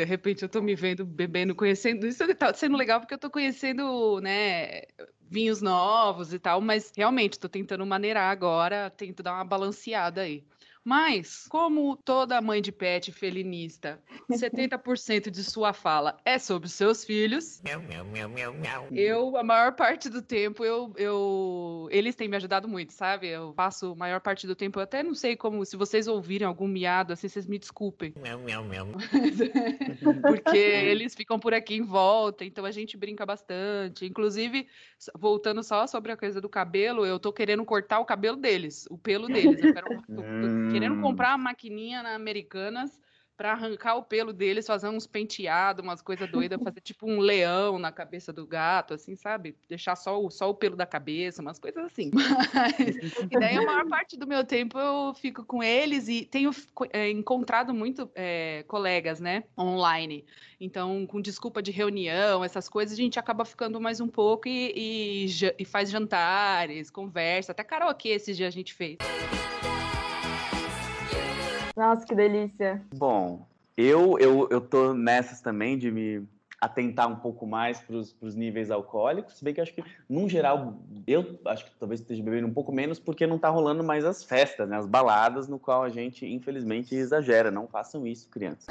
De 0.00 0.04
repente 0.06 0.42
eu 0.42 0.48
tô 0.48 0.62
me 0.62 0.74
vendo 0.74 1.04
bebendo, 1.04 1.54
conhecendo. 1.54 2.06
Isso 2.06 2.26
tá 2.34 2.54
sendo 2.54 2.74
legal 2.74 3.00
porque 3.00 3.12
eu 3.12 3.18
tô 3.18 3.30
conhecendo, 3.30 4.18
né, 4.22 4.84
vinhos 5.20 5.60
novos 5.60 6.32
e 6.32 6.38
tal, 6.38 6.58
mas 6.62 6.90
realmente 6.96 7.38
tô 7.38 7.50
tentando 7.50 7.84
maneirar 7.84 8.30
agora, 8.32 8.88
tento 8.88 9.22
dar 9.22 9.34
uma 9.34 9.44
balanceada 9.44 10.22
aí. 10.22 10.42
Mas, 10.84 11.46
como 11.48 11.96
toda 11.96 12.40
mãe 12.40 12.62
de 12.62 12.72
pet 12.72 13.12
felinista, 13.12 14.00
70% 14.30 15.30
de 15.30 15.44
sua 15.44 15.72
fala 15.72 16.16
é 16.24 16.38
sobre 16.38 16.66
os 16.66 16.72
seus 16.72 17.04
filhos. 17.04 17.60
Eu, 18.90 19.36
a 19.36 19.42
maior 19.42 19.72
parte 19.72 20.08
do 20.08 20.22
tempo, 20.22 20.64
eu, 20.64 20.92
eu, 20.96 21.88
eles 21.90 22.14
têm 22.14 22.28
me 22.28 22.36
ajudado 22.36 22.66
muito, 22.66 22.92
sabe? 22.92 23.28
Eu 23.28 23.52
passo 23.52 23.92
a 23.92 23.94
maior 23.94 24.20
parte 24.20 24.46
do 24.46 24.54
tempo, 24.54 24.78
eu 24.78 24.84
até 24.84 25.02
não 25.02 25.14
sei 25.14 25.36
como, 25.36 25.64
se 25.66 25.76
vocês 25.76 26.08
ouvirem 26.08 26.46
algum 26.46 26.66
miado 26.66 27.12
assim, 27.12 27.28
vocês 27.28 27.46
me 27.46 27.58
desculpem. 27.58 28.14
Porque 30.22 30.58
eles 30.58 31.14
ficam 31.14 31.38
por 31.38 31.52
aqui 31.52 31.74
em 31.74 31.82
volta, 31.82 32.44
então 32.44 32.64
a 32.64 32.70
gente 32.70 32.96
brinca 32.96 33.26
bastante. 33.26 34.06
Inclusive, 34.06 34.66
voltando 35.18 35.62
só 35.62 35.86
sobre 35.86 36.12
a 36.12 36.16
coisa 36.16 36.40
do 36.40 36.48
cabelo, 36.48 37.04
eu 37.04 37.18
tô 37.18 37.32
querendo 37.32 37.64
cortar 37.64 38.00
o 38.00 38.04
cabelo 38.04 38.36
deles, 38.36 38.86
o 38.90 38.96
pelo 38.96 39.26
deles. 39.26 39.62
Eu 39.62 39.74
quero, 39.74 39.86
querendo 40.70 40.96
Hum. 40.96 41.02
comprar 41.02 41.30
uma 41.30 41.44
maquininha 41.44 42.02
na 42.02 42.14
Americanas 42.14 43.00
pra 43.40 43.52
arrancar 43.52 43.94
o 43.94 44.02
pelo 44.02 44.34
deles, 44.34 44.66
fazer 44.66 44.90
uns 44.90 45.06
penteados, 45.06 45.82
umas 45.82 46.02
coisas 46.02 46.28
doidas, 46.28 46.62
fazer 46.62 46.82
tipo 46.82 47.10
um 47.10 47.20
leão 47.20 47.78
na 47.78 47.90
cabeça 47.90 48.34
do 48.34 48.46
gato, 48.46 48.92
assim, 48.92 49.16
sabe? 49.16 49.56
Deixar 49.66 49.96
só 49.96 50.22
o, 50.22 50.30
só 50.30 50.50
o 50.50 50.54
pelo 50.54 50.76
da 50.76 50.84
cabeça, 50.84 51.40
umas 51.40 51.58
coisas 51.58 51.82
assim. 51.86 52.10
Mas, 52.12 52.96
e 53.30 53.38
daí 53.38 53.56
a 53.56 53.62
maior 53.62 53.88
parte 53.88 54.18
do 54.18 54.26
meu 54.26 54.44
tempo 54.44 54.78
eu 54.78 55.14
fico 55.14 55.42
com 55.42 55.62
eles 55.62 56.06
e 56.06 56.26
tenho 56.26 56.50
é, 56.92 57.08
encontrado 57.08 57.72
muito 57.72 58.10
é, 58.14 58.62
colegas, 58.68 59.20
né, 59.20 59.44
online. 59.58 60.26
Então, 60.60 61.06
com 61.06 61.18
desculpa 61.18 61.62
de 61.62 61.70
reunião, 61.70 62.44
essas 62.44 62.68
coisas, 62.68 62.92
a 62.92 63.00
gente 63.00 63.18
acaba 63.18 63.46
ficando 63.46 63.80
mais 63.80 64.02
um 64.02 64.08
pouco 64.08 64.48
e, 64.48 65.24
e 65.24 65.26
e 65.58 65.64
faz 65.64 65.90
jantares, 65.90 66.90
conversa, 66.90 67.52
até 67.52 67.64
karaokê 67.64 68.10
esses 68.10 68.36
dias 68.36 68.48
a 68.48 68.50
gente 68.50 68.74
fez. 68.74 68.98
Nossa, 71.80 72.04
que 72.04 72.14
delícia. 72.14 72.82
Bom, 72.94 73.46
eu, 73.74 74.18
eu, 74.18 74.46
eu 74.50 74.60
tô 74.60 74.92
nessas 74.92 75.40
também 75.40 75.78
de 75.78 75.90
me 75.90 76.28
atentar 76.60 77.08
um 77.08 77.16
pouco 77.16 77.46
mais 77.46 77.80
para 77.80 77.96
os 77.96 78.34
níveis 78.34 78.70
alcoólicos, 78.70 79.38
se 79.38 79.42
bem 79.42 79.54
que 79.54 79.60
eu 79.60 79.62
acho 79.62 79.72
que, 79.72 79.82
num 80.06 80.28
geral, 80.28 80.74
eu 81.06 81.40
acho 81.46 81.64
que 81.64 81.70
talvez 81.80 82.00
esteja 82.00 82.22
bebendo 82.22 82.46
um 82.46 82.52
pouco 82.52 82.70
menos 82.70 82.98
porque 82.98 83.26
não 83.26 83.38
tá 83.38 83.48
rolando 83.48 83.82
mais 83.82 84.04
as 84.04 84.22
festas, 84.22 84.68
né? 84.68 84.76
As 84.76 84.86
baladas, 84.86 85.48
no 85.48 85.58
qual 85.58 85.82
a 85.82 85.88
gente, 85.88 86.26
infelizmente, 86.26 86.94
exagera. 86.94 87.50
Não 87.50 87.66
façam 87.66 88.06
isso, 88.06 88.28
crianças. 88.28 88.66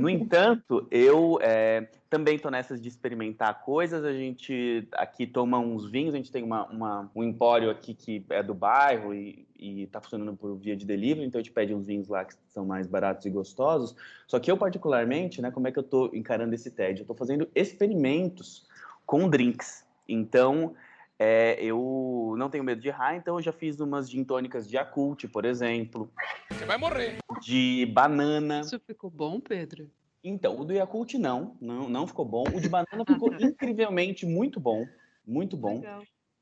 No 0.00 0.08
entanto, 0.08 0.86
eu 0.90 1.38
é, 1.40 1.88
também 2.10 2.38
tô 2.38 2.50
nessas 2.50 2.80
de 2.80 2.88
experimentar 2.88 3.62
coisas. 3.62 4.04
A 4.04 4.12
gente 4.12 4.86
aqui 4.92 5.26
toma 5.26 5.58
uns 5.58 5.90
vinhos, 5.90 6.14
a 6.14 6.16
gente 6.16 6.32
tem 6.32 6.42
uma, 6.42 6.66
uma- 6.66 7.10
um 7.14 7.22
empório 7.22 7.70
aqui 7.70 7.94
que 7.94 8.24
é 8.30 8.42
do 8.42 8.54
bairro 8.54 9.14
e, 9.14 9.46
e 9.56 9.86
tá 9.86 10.00
funcionando 10.00 10.36
por 10.36 10.54
via 10.56 10.76
de 10.76 10.84
delivery, 10.84 11.26
então 11.26 11.38
a 11.40 11.42
gente 11.42 11.52
pede 11.52 11.74
uns 11.74 11.86
vinhos 11.86 12.08
lá 12.08 12.24
que 12.24 12.34
são 12.48 12.64
mais 12.66 12.86
baratos 12.86 13.24
e 13.26 13.30
gostosos. 13.30 13.94
Só 14.26 14.38
que 14.38 14.50
eu, 14.50 14.56
particularmente, 14.56 15.40
né, 15.40 15.50
como 15.50 15.68
é 15.68 15.72
que 15.72 15.78
eu 15.78 15.82
tô 15.82 16.10
encarando 16.12 16.54
esse 16.54 16.70
TED? 16.70 17.00
Eu 17.00 17.06
tô 17.06 17.14
fazendo 17.14 17.48
experimentos 17.54 18.66
com 19.06 19.28
drinks. 19.28 19.84
Então, 20.08 20.74
é, 21.18 21.62
eu 21.62 22.34
não 22.36 22.50
tenho 22.50 22.64
medo 22.64 22.80
de 22.80 22.88
errar, 22.88 23.14
então 23.14 23.36
eu 23.36 23.42
já 23.42 23.52
fiz 23.52 23.78
umas 23.80 24.10
gin 24.10 24.24
tônicas 24.24 24.68
de 24.68 24.76
Yakult, 24.76 25.28
por 25.28 25.44
exemplo, 25.44 26.12
Você 26.50 26.64
vai 26.64 26.76
morrer. 26.76 27.18
de 27.40 27.86
banana. 27.86 28.60
Isso 28.60 28.80
ficou 28.80 29.10
bom, 29.10 29.40
Pedro? 29.40 29.90
Então, 30.22 30.58
o 30.58 30.64
do 30.64 30.72
Yakult 30.72 31.14
não, 31.14 31.56
não, 31.60 31.88
não 31.88 32.06
ficou 32.06 32.24
bom. 32.24 32.44
O 32.54 32.60
de 32.60 32.68
banana 32.68 33.04
ficou 33.06 33.32
incrivelmente 33.40 34.26
muito 34.26 34.58
bom, 34.58 34.86
muito 35.26 35.56
bom. 35.56 35.82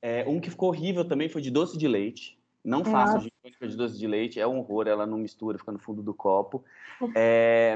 É, 0.00 0.24
um 0.26 0.40
que 0.40 0.50
ficou 0.50 0.68
horrível 0.68 1.04
também 1.04 1.28
foi 1.28 1.42
de 1.42 1.50
doce 1.50 1.76
de 1.76 1.86
leite. 1.86 2.38
Não 2.64 2.84
faça 2.84 3.18
gin 3.18 3.30
tônica 3.42 3.68
de 3.68 3.76
doce 3.76 3.98
de 3.98 4.06
leite, 4.06 4.40
é 4.40 4.46
um 4.46 4.58
horror, 4.58 4.86
ela 4.86 5.04
não 5.04 5.18
mistura, 5.18 5.58
fica 5.58 5.72
no 5.72 5.78
fundo 5.78 6.02
do 6.02 6.14
copo. 6.14 6.64
É, 7.16 7.74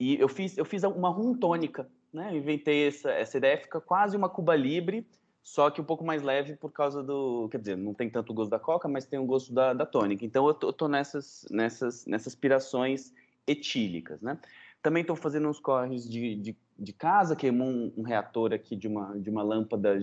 e 0.00 0.18
eu 0.18 0.28
fiz, 0.28 0.56
eu 0.56 0.64
fiz 0.64 0.82
uma 0.84 1.10
rum 1.10 1.34
tônica, 1.34 1.86
né? 2.10 2.30
Eu 2.32 2.38
inventei 2.38 2.88
essa, 2.88 3.10
essa 3.10 3.36
ideia, 3.36 3.58
fica 3.58 3.78
quase 3.78 4.16
uma 4.16 4.28
Cuba 4.28 4.56
Libre, 4.56 5.06
só 5.44 5.70
que 5.70 5.78
um 5.78 5.84
pouco 5.84 6.02
mais 6.02 6.22
leve 6.22 6.56
por 6.56 6.72
causa 6.72 7.02
do. 7.02 7.50
Quer 7.50 7.58
dizer, 7.58 7.76
não 7.76 7.92
tem 7.92 8.08
tanto 8.08 8.30
o 8.30 8.34
gosto 8.34 8.50
da 8.50 8.58
coca, 8.58 8.88
mas 8.88 9.04
tem 9.04 9.18
o 9.18 9.26
gosto 9.26 9.52
da, 9.52 9.74
da 9.74 9.84
tônica. 9.84 10.24
Então 10.24 10.48
eu 10.48 10.54
tô, 10.54 10.68
eu 10.68 10.72
tô 10.72 10.88
nessas, 10.88 11.46
nessas, 11.50 12.06
nessas 12.06 12.34
pirações 12.34 13.12
etílicas, 13.46 14.22
né? 14.22 14.38
Também 14.82 15.02
estou 15.02 15.14
fazendo 15.14 15.46
uns 15.46 15.60
corres 15.60 16.08
de, 16.08 16.34
de, 16.36 16.56
de 16.78 16.92
casa, 16.94 17.36
queimou 17.36 17.68
um, 17.68 17.92
um 17.98 18.02
reator 18.02 18.54
aqui 18.54 18.74
de 18.74 18.88
uma, 18.88 19.18
de 19.20 19.28
uma 19.28 19.42
lâmpada, 19.42 19.98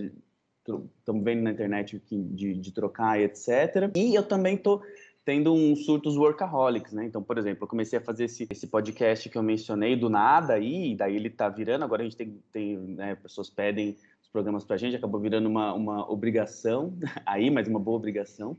estamos 0.99 1.23
vendo 1.23 1.41
na 1.41 1.51
internet 1.51 1.99
de, 2.07 2.53
de 2.53 2.71
trocar 2.71 3.19
e 3.19 3.23
etc. 3.23 3.91
E 3.95 4.13
eu 4.13 4.21
também 4.21 4.55
estou 4.55 4.83
tendo 5.25 5.53
uns 5.53 5.85
surtos 5.85 6.17
workaholics, 6.17 6.93
né? 6.93 7.05
Então, 7.05 7.23
por 7.23 7.39
exemplo, 7.39 7.63
eu 7.63 7.67
comecei 7.67 7.97
a 7.97 8.01
fazer 8.01 8.25
esse, 8.25 8.47
esse 8.51 8.67
podcast 8.67 9.27
que 9.27 9.37
eu 9.37 9.43
mencionei 9.43 9.95
do 9.95 10.07
nada 10.07 10.53
aí, 10.53 10.95
daí 10.95 11.15
ele 11.15 11.31
tá 11.31 11.49
virando, 11.49 11.83
agora 11.83 12.03
a 12.03 12.05
gente 12.05 12.17
tem, 12.17 12.39
tem 12.53 12.77
né, 12.77 13.15
pessoas 13.15 13.49
pedem 13.49 13.97
programas 14.31 14.63
pra 14.63 14.77
gente, 14.77 14.95
acabou 14.95 15.19
virando 15.19 15.47
uma, 15.47 15.73
uma 15.73 16.11
obrigação 16.11 16.93
aí, 17.25 17.49
mas 17.49 17.67
uma 17.67 17.79
boa 17.79 17.97
obrigação. 17.97 18.57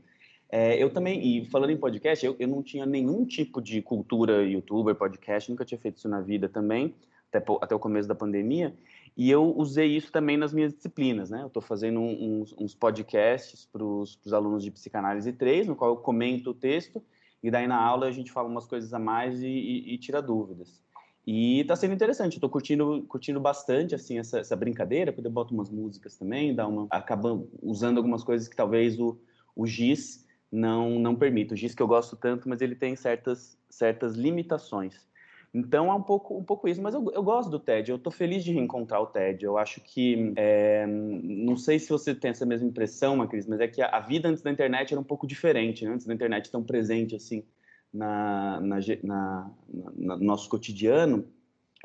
É, 0.49 0.81
eu 0.81 0.89
também, 0.91 1.25
e 1.25 1.45
falando 1.45 1.71
em 1.71 1.77
podcast, 1.77 2.23
eu, 2.23 2.35
eu 2.39 2.47
não 2.47 2.61
tinha 2.61 2.85
nenhum 2.85 3.25
tipo 3.25 3.59
de 3.61 3.81
cultura 3.81 4.43
youtuber, 4.43 4.93
podcast, 4.93 5.49
nunca 5.49 5.65
tinha 5.65 5.79
feito 5.79 5.97
isso 5.97 6.07
na 6.07 6.21
vida 6.21 6.47
também, 6.47 6.93
até, 7.33 7.43
até 7.61 7.73
o 7.75 7.79
começo 7.79 8.07
da 8.07 8.13
pandemia, 8.13 8.73
e 9.17 9.29
eu 9.31 9.55
usei 9.57 9.87
isso 9.95 10.11
também 10.11 10.37
nas 10.37 10.53
minhas 10.53 10.73
disciplinas, 10.73 11.29
né? 11.31 11.41
Eu 11.41 11.47
estou 11.47 11.61
fazendo 11.61 11.99
uns, 11.99 12.53
uns 12.57 12.75
podcasts 12.75 13.65
para 13.65 13.83
os 13.83 14.19
alunos 14.31 14.63
de 14.63 14.69
psicanálise 14.69 15.33
3, 15.33 15.67
no 15.67 15.75
qual 15.75 15.91
eu 15.91 15.97
comento 15.97 16.51
o 16.51 16.53
texto, 16.53 17.01
e 17.41 17.49
daí 17.49 17.67
na 17.67 17.77
aula 17.77 18.07
a 18.07 18.11
gente 18.11 18.31
fala 18.31 18.47
umas 18.47 18.65
coisas 18.67 18.93
a 18.93 18.99
mais 18.99 19.41
e, 19.41 19.47
e- 19.47 19.93
e 19.93 19.97
tira 19.97 20.21
dúvidas. 20.21 20.81
E 21.25 21.61
está 21.61 21.75
sendo 21.75 21.93
interessante, 21.93 22.33
estou 22.33 22.49
curtindo, 22.49 23.05
curtindo 23.07 23.39
bastante 23.39 23.95
assim 23.95 24.19
essa, 24.19 24.39
essa 24.39 24.55
brincadeira, 24.55 25.13
porque 25.13 25.27
eu 25.27 25.31
boto 25.31 25.53
umas 25.53 25.69
músicas 25.69 26.17
também, 26.17 26.53
dá 26.53 26.67
uma, 26.67 26.85
acaba 26.89 27.41
usando 27.61 27.97
algumas 27.97 28.23
coisas 28.23 28.47
que 28.47 28.55
talvez 28.55 28.99
o, 28.99 29.17
o 29.55 29.65
GIS 29.65 30.27
não, 30.51 30.99
não 30.99 31.15
permita. 31.15 31.53
O 31.53 31.57
GIS 31.57 31.73
que 31.73 31.81
eu 31.81 31.87
gosto 31.87 32.17
tanto, 32.17 32.49
mas 32.49 32.61
ele 32.61 32.75
tem 32.75 32.95
certas, 32.95 33.57
certas 33.69 34.15
limitações. 34.15 35.07
Então 35.53 35.89
é 35.89 35.93
um 35.93 36.01
pouco, 36.01 36.37
um 36.37 36.43
pouco 36.43 36.67
isso, 36.67 36.81
mas 36.81 36.95
eu, 36.95 37.11
eu 37.13 37.21
gosto 37.21 37.49
do 37.49 37.59
TED, 37.59 37.91
eu 37.91 37.97
estou 37.97 38.11
feliz 38.11 38.43
de 38.43 38.51
reencontrar 38.51 38.99
o 39.01 39.05
TED. 39.05 39.45
Eu 39.45 39.57
acho 39.57 39.79
que, 39.81 40.33
é, 40.35 40.85
não 40.87 41.55
sei 41.55 41.77
se 41.79 41.89
você 41.89 42.13
tem 42.13 42.31
essa 42.31 42.45
mesma 42.45 42.67
impressão, 42.67 43.15
Macris, 43.15 43.45
mas 43.45 43.59
é 43.61 43.67
que 43.67 43.81
a, 43.81 43.87
a 43.87 43.99
vida 43.99 44.27
antes 44.27 44.41
da 44.41 44.51
internet 44.51 44.91
era 44.91 44.99
um 44.99 45.05
pouco 45.05 45.27
diferente, 45.27 45.85
né? 45.85 45.91
Antes 45.93 46.07
da 46.07 46.13
internet 46.13 46.51
tão 46.51 46.63
presente 46.63 47.15
assim 47.15 47.45
na, 47.93 48.59
na, 48.59 48.77
na- 49.03 49.51
na- 49.71 50.17
no 50.17 50.23
nosso 50.25 50.49
cotidiano, 50.49 51.25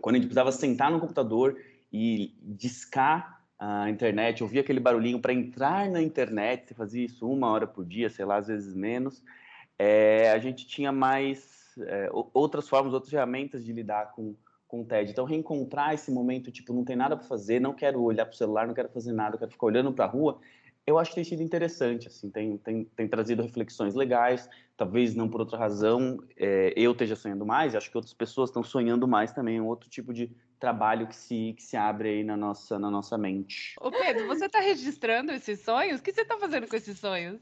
quando 0.00 0.14
a 0.16 0.18
gente 0.18 0.26
precisava 0.28 0.52
sentar 0.52 0.90
no 0.90 1.00
computador 1.00 1.56
e 1.92 2.34
discar 2.42 3.44
a 3.58 3.90
internet, 3.90 4.42
ouvir 4.42 4.60
aquele 4.60 4.78
barulhinho 4.78 5.20
para 5.20 5.32
entrar 5.32 5.88
na 5.90 6.00
internet, 6.00 6.68
você 6.68 6.74
fazia 6.74 7.04
isso 7.04 7.28
uma 7.28 7.50
hora 7.50 7.66
por 7.66 7.84
dia, 7.84 8.08
sei 8.08 8.24
lá, 8.24 8.36
às 8.36 8.46
vezes 8.46 8.74
menos, 8.74 9.22
é, 9.78 10.30
a 10.30 10.38
gente 10.38 10.66
tinha 10.66 10.92
mais 10.92 11.76
é, 11.80 12.08
outras 12.32 12.68
formas, 12.68 12.94
outras 12.94 13.10
ferramentas 13.10 13.64
de 13.64 13.72
lidar 13.72 14.12
com, 14.12 14.34
com 14.66 14.82
o 14.82 14.84
TED. 14.84 15.10
Então, 15.10 15.24
reencontrar 15.24 15.92
esse 15.92 16.10
momento, 16.10 16.50
tipo, 16.52 16.72
não 16.72 16.84
tem 16.84 16.94
nada 16.96 17.16
para 17.16 17.26
fazer, 17.26 17.60
não 17.60 17.74
quero 17.74 18.00
olhar 18.00 18.26
para 18.26 18.34
o 18.34 18.36
celular, 18.36 18.66
não 18.66 18.74
quero 18.74 18.88
fazer 18.90 19.12
nada, 19.12 19.36
quero 19.36 19.50
ficar 19.50 19.66
olhando 19.66 19.92
para 19.92 20.04
a 20.04 20.08
rua, 20.08 20.38
eu 20.88 20.98
acho 20.98 21.10
que 21.10 21.16
tem 21.16 21.24
sido 21.24 21.42
interessante, 21.42 22.08
assim, 22.08 22.30
tem, 22.30 22.56
tem, 22.56 22.84
tem 22.84 23.06
trazido 23.06 23.42
reflexões 23.42 23.94
legais, 23.94 24.48
talvez 24.74 25.14
não 25.14 25.28
por 25.28 25.40
outra 25.40 25.58
razão, 25.58 26.18
é, 26.34 26.72
eu 26.74 26.92
esteja 26.92 27.14
sonhando 27.14 27.44
mais, 27.44 27.74
acho 27.74 27.90
que 27.90 27.96
outras 27.98 28.14
pessoas 28.14 28.48
estão 28.48 28.64
sonhando 28.64 29.06
mais 29.06 29.30
também, 29.30 29.58
é 29.58 29.60
um 29.60 29.66
outro 29.66 29.90
tipo 29.90 30.14
de 30.14 30.34
trabalho 30.58 31.06
que 31.06 31.14
se, 31.14 31.52
que 31.58 31.62
se 31.62 31.76
abre 31.76 32.08
aí 32.08 32.24
na 32.24 32.38
nossa, 32.38 32.78
na 32.78 32.90
nossa 32.90 33.18
mente. 33.18 33.74
Ô 33.78 33.90
Pedro, 33.90 34.26
você 34.26 34.48
tá 34.48 34.60
registrando 34.60 35.30
esses 35.30 35.60
sonhos? 35.60 36.00
O 36.00 36.02
que 36.02 36.10
você 36.10 36.24
tá 36.24 36.38
fazendo 36.38 36.66
com 36.66 36.74
esses 36.74 36.98
sonhos? 36.98 37.38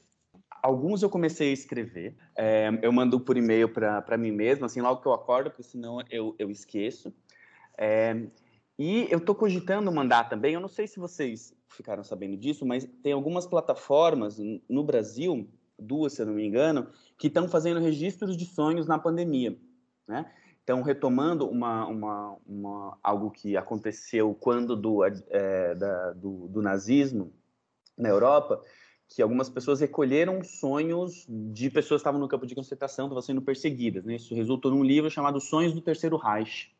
Alguns 0.60 1.04
eu 1.04 1.08
comecei 1.08 1.50
a 1.50 1.52
escrever, 1.52 2.16
é, 2.36 2.68
eu 2.82 2.90
mando 2.90 3.20
por 3.20 3.36
e-mail 3.36 3.68
para 3.68 4.18
mim 4.18 4.32
mesmo, 4.32 4.66
assim, 4.66 4.80
logo 4.80 5.00
que 5.00 5.06
eu 5.06 5.14
acordo, 5.14 5.50
porque 5.50 5.62
senão 5.62 6.02
eu, 6.10 6.34
eu 6.36 6.50
esqueço. 6.50 7.14
É, 7.78 8.26
e 8.78 9.06
eu 9.10 9.18
estou 9.18 9.34
cogitando 9.34 9.90
mandar 9.90 10.28
também, 10.28 10.54
eu 10.54 10.60
não 10.60 10.68
sei 10.68 10.86
se 10.86 10.98
vocês 10.98 11.54
ficaram 11.68 12.04
sabendo 12.04 12.36
disso, 12.36 12.64
mas 12.66 12.88
tem 13.02 13.12
algumas 13.12 13.46
plataformas 13.46 14.38
no 14.68 14.84
Brasil, 14.84 15.48
duas 15.78 16.12
se 16.12 16.22
eu 16.22 16.26
não 16.26 16.34
me 16.34 16.46
engano, 16.46 16.88
que 17.18 17.26
estão 17.28 17.48
fazendo 17.48 17.80
registros 17.80 18.36
de 18.36 18.44
sonhos 18.44 18.86
na 18.86 18.98
pandemia, 18.98 19.58
né? 20.06 20.30
Então, 20.62 20.82
retomando 20.82 21.48
uma, 21.48 21.86
uma, 21.86 22.36
uma- 22.44 22.98
algo 23.00 23.30
que 23.30 23.56
aconteceu 23.56 24.34
quando 24.34 24.74
do, 24.74 25.04
é, 25.04 25.74
da- 25.76 26.12
do, 26.12 26.48
do 26.48 26.60
nazismo 26.60 27.32
na 27.96 28.08
Europa, 28.08 28.60
que 29.08 29.22
algumas 29.22 29.48
pessoas 29.48 29.80
recolheram 29.80 30.42
sonhos 30.42 31.24
de 31.28 31.70
pessoas 31.70 32.00
que 32.00 32.02
estavam 32.02 32.20
no 32.20 32.26
campo 32.26 32.46
de 32.46 32.54
concentração, 32.56 33.06
estavam 33.06 33.22
sendo 33.22 33.40
perseguidas. 33.42 34.04
Né? 34.04 34.16
Isso 34.16 34.34
resultou 34.34 34.72
num 34.72 34.82
livro 34.82 35.08
chamado 35.08 35.40
Sonhos 35.40 35.72
do 35.72 35.80
Terceiro 35.80 36.16
Reich. 36.16 36.75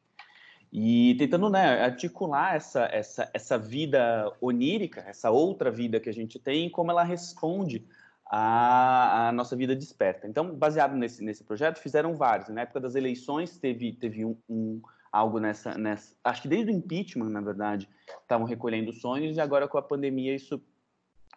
E 0.78 1.14
tentando 1.14 1.49
né, 1.49 1.83
articular 1.83 2.54
essa, 2.54 2.85
essa, 2.92 3.30
essa 3.33 3.56
vida 3.56 4.30
onírica, 4.42 5.00
essa 5.09 5.30
outra 5.30 5.71
vida 5.71 5.99
que 5.99 6.11
a 6.11 6.12
gente 6.12 6.38
tem, 6.38 6.68
como 6.68 6.90
ela 6.90 7.02
responde 7.02 7.83
à, 8.26 9.28
à 9.28 9.33
nossa 9.33 9.56
vida 9.56 9.75
desperta. 9.75 10.28
Então, 10.28 10.54
baseado 10.54 10.95
nesse, 10.95 11.25
nesse 11.25 11.42
projeto, 11.42 11.78
fizeram 11.78 12.14
vários. 12.14 12.50
Na 12.50 12.61
época 12.61 12.78
das 12.78 12.95
eleições, 12.95 13.56
teve, 13.56 13.95
teve 13.95 14.23
um, 14.23 14.37
um 14.47 14.83
algo 15.11 15.40
nessa, 15.40 15.78
nessa. 15.78 16.14
Acho 16.23 16.42
que 16.42 16.49
desde 16.49 16.71
o 16.71 16.75
impeachment, 16.75 17.30
na 17.30 17.40
verdade, 17.40 17.88
estavam 18.21 18.47
recolhendo 18.47 18.92
sonhos, 18.92 19.38
e 19.38 19.40
agora 19.40 19.66
com 19.66 19.78
a 19.78 19.83
pandemia 19.83 20.35
isso 20.35 20.61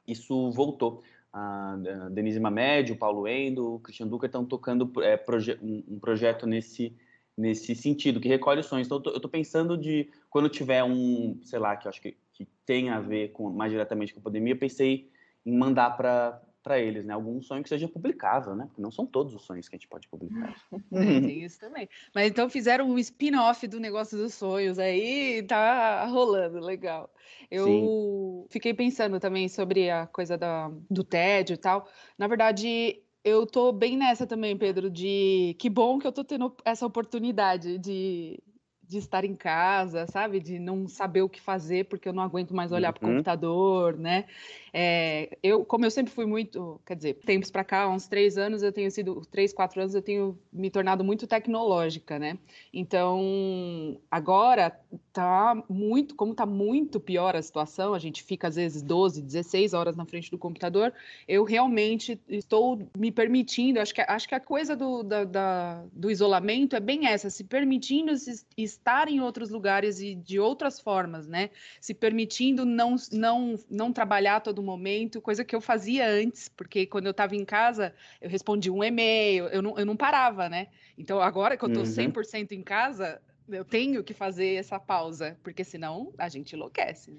isso 0.05 0.51
voltou. 0.51 1.01
A 1.31 1.77
Denise 2.11 2.39
Mamed, 2.39 2.91
o 2.91 2.97
Paulo 2.97 3.27
Endo, 3.27 3.75
o 3.75 3.79
Christian 3.79 4.07
Duca 4.07 4.25
estão 4.25 4.43
tocando 4.43 4.91
é, 5.03 5.15
proje 5.15 5.57
um, 5.61 5.83
um, 5.87 5.99
projeto 5.99 6.47
nesse, 6.47 6.95
nesse 7.39 7.73
sentido, 7.73 8.19
que 8.19 8.27
recolhe 8.27 8.61
sonhos. 8.61 8.87
Então, 8.87 9.01
eu 9.05 9.15
estou 9.15 9.31
pensando 9.31 9.77
de, 9.77 10.09
quando 10.29 10.49
tiver 10.49 10.83
um, 10.83 11.39
sei 11.41 11.57
lá, 11.57 11.75
que 11.77 11.87
eu 11.87 11.89
acho 11.89 12.01
que, 12.01 12.17
que 12.33 12.45
tem 12.65 12.89
a 12.89 12.99
ver 12.99 13.29
com, 13.31 13.49
mais 13.49 13.71
diretamente 13.71 14.13
com 14.13 14.19
a 14.19 14.23
pandemia, 14.23 14.53
eu 14.53 14.59
pensei 14.59 15.09
em 15.45 15.57
mandar 15.57 15.91
para 15.91 16.41
para 16.61 16.77
eles, 16.77 17.05
né? 17.05 17.13
Algum 17.13 17.41
sonho 17.41 17.63
que 17.63 17.69
seja 17.69 17.87
publicável, 17.87 18.53
né? 18.53 18.65
Porque 18.65 18.81
não 18.81 18.91
são 18.91 19.05
todos 19.05 19.33
os 19.33 19.43
sonhos 19.43 19.69
que 19.69 19.75
a 19.75 19.77
gente 19.77 19.87
pode 19.87 20.09
publicar. 20.09 20.53
Tem 20.91 21.41
isso 21.41 21.57
também. 21.57 21.87
Mas 22.13 22.29
então 22.29 22.49
fizeram 22.49 22.89
um 22.89 22.99
spin-off 22.99 23.65
do 23.65 23.79
negócio 23.79 24.17
dos 24.17 24.33
sonhos 24.33 24.77
aí, 24.77 25.41
tá 25.43 26.05
rolando, 26.05 26.59
legal. 26.59 27.09
Eu 27.49 28.43
Sim. 28.43 28.47
fiquei 28.51 28.73
pensando 28.73 29.21
também 29.21 29.47
sobre 29.47 29.89
a 29.89 30.05
coisa 30.05 30.37
da, 30.37 30.69
do 30.91 31.01
tédio 31.01 31.53
e 31.53 31.57
tal. 31.57 31.87
Na 32.17 32.27
verdade, 32.27 33.01
eu 33.23 33.45
tô 33.45 33.71
bem 33.71 33.97
nessa 33.97 34.25
também, 34.25 34.57
Pedro, 34.57 34.89
de 34.89 35.55
que 35.59 35.69
bom 35.69 35.99
que 35.99 36.07
eu 36.07 36.11
tô 36.11 36.23
tendo 36.23 36.55
essa 36.63 36.85
oportunidade 36.85 37.77
de, 37.77 38.41
de 38.81 38.97
estar 38.97 39.25
em 39.25 39.35
casa, 39.35 40.07
sabe? 40.07 40.39
De 40.39 40.57
não 40.57 40.87
saber 40.87 41.21
o 41.21 41.29
que 41.29 41.41
fazer 41.41 41.85
porque 41.85 42.07
eu 42.07 42.13
não 42.13 42.23
aguento 42.23 42.55
mais 42.55 42.71
olhar 42.71 42.89
uhum. 42.89 42.99
para 42.99 43.07
o 43.07 43.11
computador, 43.11 43.97
né? 43.97 44.25
É, 44.73 45.37
eu, 45.41 45.65
como 45.65 45.85
eu 45.85 45.91
sempre 45.91 46.13
fui 46.13 46.25
muito, 46.25 46.79
quer 46.85 46.95
dizer, 46.95 47.15
tempos 47.25 47.49
para 47.49 47.63
cá, 47.63 47.89
uns 47.89 48.07
três 48.07 48.37
anos, 48.37 48.61
eu 48.63 48.71
tenho 48.71 48.89
sido, 48.91 49.21
três, 49.31 49.53
quatro 49.53 49.81
anos, 49.81 49.95
eu 49.95 50.01
tenho 50.01 50.37
me 50.51 50.69
tornado 50.69 51.03
muito 51.03 51.27
tecnológica, 51.27 52.19
né? 52.19 52.37
Então, 52.73 53.99
agora 54.09 54.79
tá 55.11 55.61
muito, 55.69 56.15
como 56.15 56.33
tá 56.33 56.45
muito 56.45 56.99
pior 56.99 57.35
a 57.35 57.41
situação, 57.41 57.93
a 57.93 57.99
gente 57.99 58.23
fica 58.23 58.47
às 58.47 58.55
vezes 58.55 58.81
12, 58.81 59.21
16 59.21 59.73
horas 59.73 59.95
na 59.95 60.05
frente 60.05 60.31
do 60.31 60.37
computador, 60.37 60.93
eu 61.27 61.43
realmente 61.43 62.19
estou 62.27 62.79
me 62.97 63.11
permitindo, 63.11 63.79
acho 63.79 63.93
que, 63.93 64.01
acho 64.01 64.27
que 64.27 64.35
a 64.35 64.39
coisa 64.39 64.75
do, 64.75 65.03
da, 65.03 65.23
da, 65.23 65.83
do 65.91 66.11
isolamento 66.11 66.75
é 66.75 66.79
bem 66.79 67.07
essa, 67.07 67.29
se 67.29 67.43
permitindo 67.43 68.11
estar 68.57 69.07
em 69.07 69.19
outros 69.19 69.49
lugares 69.49 69.99
e 69.99 70.15
de 70.15 70.39
outras 70.39 70.79
formas, 70.79 71.27
né? 71.27 71.49
Se 71.81 71.93
permitindo 71.93 72.65
não, 72.65 72.95
não, 73.11 73.55
não 73.69 73.91
trabalhar 73.91 74.39
todo 74.41 74.58
momento, 74.61 75.21
coisa 75.21 75.43
que 75.43 75.55
eu 75.55 75.61
fazia 75.61 76.07
antes, 76.07 76.49
porque 76.49 76.85
quando 76.85 77.05
eu 77.05 77.11
estava 77.11 77.35
em 77.35 77.45
casa, 77.45 77.93
eu 78.21 78.29
respondia 78.29 78.71
um 78.71 78.83
e-mail, 78.83 79.45
eu 79.47 79.61
não, 79.61 79.77
eu 79.77 79.85
não 79.85 79.95
parava, 79.95 80.49
né? 80.49 80.67
Então 80.97 81.21
agora 81.21 81.57
que 81.57 81.63
eu 81.63 81.69
estou 81.69 81.83
uhum. 81.83 82.11
100% 82.11 82.51
em 82.51 82.61
casa, 82.61 83.21
eu 83.47 83.65
tenho 83.65 84.03
que 84.03 84.13
fazer 84.13 84.55
essa 84.55 84.79
pausa, 84.79 85.37
porque 85.43 85.63
senão 85.63 86.13
a 86.17 86.29
gente 86.29 86.53
enlouquece. 86.53 87.11
Né? 87.11 87.17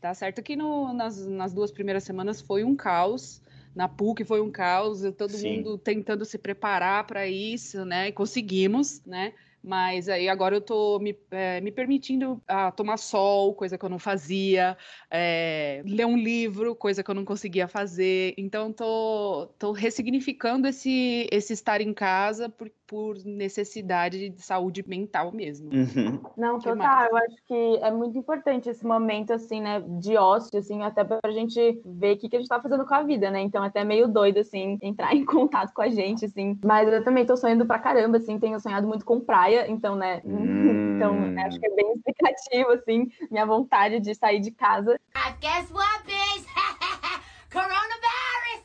Tá 0.00 0.14
certo 0.14 0.42
que 0.42 0.56
no, 0.56 0.92
nas, 0.92 1.26
nas 1.26 1.52
duas 1.52 1.70
primeiras 1.70 2.04
semanas 2.04 2.40
foi 2.40 2.64
um 2.64 2.74
caos, 2.74 3.40
na 3.74 3.88
PUC 3.88 4.24
foi 4.24 4.40
um 4.40 4.50
caos, 4.50 5.00
todo 5.16 5.32
Sim. 5.32 5.56
mundo 5.56 5.78
tentando 5.78 6.24
se 6.24 6.36
preparar 6.36 7.06
para 7.06 7.26
isso, 7.26 7.84
né? 7.84 8.08
E 8.08 8.12
conseguimos, 8.12 9.02
né? 9.06 9.32
Mas 9.62 10.08
aí 10.08 10.28
agora 10.28 10.56
eu 10.56 10.60
tô 10.60 10.98
me, 10.98 11.16
é, 11.30 11.60
me 11.60 11.70
permitindo 11.70 12.42
tomar 12.76 12.96
sol, 12.96 13.54
coisa 13.54 13.78
que 13.78 13.84
eu 13.84 13.88
não 13.88 13.98
fazia, 13.98 14.76
é, 15.10 15.82
ler 15.86 16.04
um 16.06 16.16
livro, 16.16 16.74
coisa 16.74 17.02
que 17.02 17.10
eu 17.10 17.14
não 17.14 17.24
conseguia 17.24 17.68
fazer. 17.68 18.34
Então 18.36 18.72
tô, 18.72 19.46
tô 19.58 19.72
ressignificando 19.72 20.66
esse, 20.66 21.28
esse 21.30 21.52
estar 21.52 21.80
em 21.80 21.94
casa 21.94 22.48
por, 22.48 22.70
por 22.92 23.16
necessidade 23.24 24.28
de 24.28 24.42
saúde 24.42 24.84
mental 24.86 25.32
mesmo. 25.32 25.70
Uhum. 25.72 26.20
Não, 26.36 26.58
total. 26.58 26.76
Mais? 26.76 27.10
Eu 27.10 27.16
acho 27.16 27.36
que 27.46 27.78
é 27.80 27.90
muito 27.90 28.18
importante 28.18 28.68
esse 28.68 28.84
momento, 28.84 29.32
assim, 29.32 29.62
né, 29.62 29.82
de 29.98 30.14
ócio, 30.18 30.58
assim, 30.58 30.82
até 30.82 31.02
pra 31.02 31.30
gente 31.30 31.80
ver 31.86 32.12
o 32.12 32.18
que, 32.18 32.28
que 32.28 32.36
a 32.36 32.38
gente 32.38 32.50
tá 32.50 32.60
fazendo 32.60 32.84
com 32.84 32.92
a 32.92 33.02
vida, 33.02 33.30
né? 33.30 33.40
Então, 33.40 33.64
até 33.64 33.82
meio 33.82 34.06
doido, 34.06 34.40
assim, 34.40 34.78
entrar 34.82 35.14
em 35.16 35.24
contato 35.24 35.72
com 35.72 35.80
a 35.80 35.88
gente, 35.88 36.26
assim. 36.26 36.58
Mas 36.62 36.86
eu 36.92 37.02
também 37.02 37.24
tô 37.24 37.34
sonhando 37.34 37.64
pra 37.64 37.78
caramba, 37.78 38.18
assim, 38.18 38.38
tenho 38.38 38.60
sonhado 38.60 38.86
muito 38.86 39.06
com 39.06 39.18
praia 39.18 39.70
então, 39.70 39.96
né? 39.96 40.20
Hum. 40.32 40.96
Então, 40.96 41.14
acho 41.46 41.58
que 41.58 41.66
é 41.66 41.74
bem 41.74 41.94
explicativo, 41.94 42.70
assim, 42.72 43.10
minha 43.30 43.46
vontade 43.46 44.00
de 44.00 44.14
sair 44.14 44.40
de 44.40 44.50
casa. 44.50 44.98
I 45.16 45.32
guess 45.40 45.70
what, 45.70 46.04
bitch? 46.04 46.46
Coronavirus! 47.50 48.21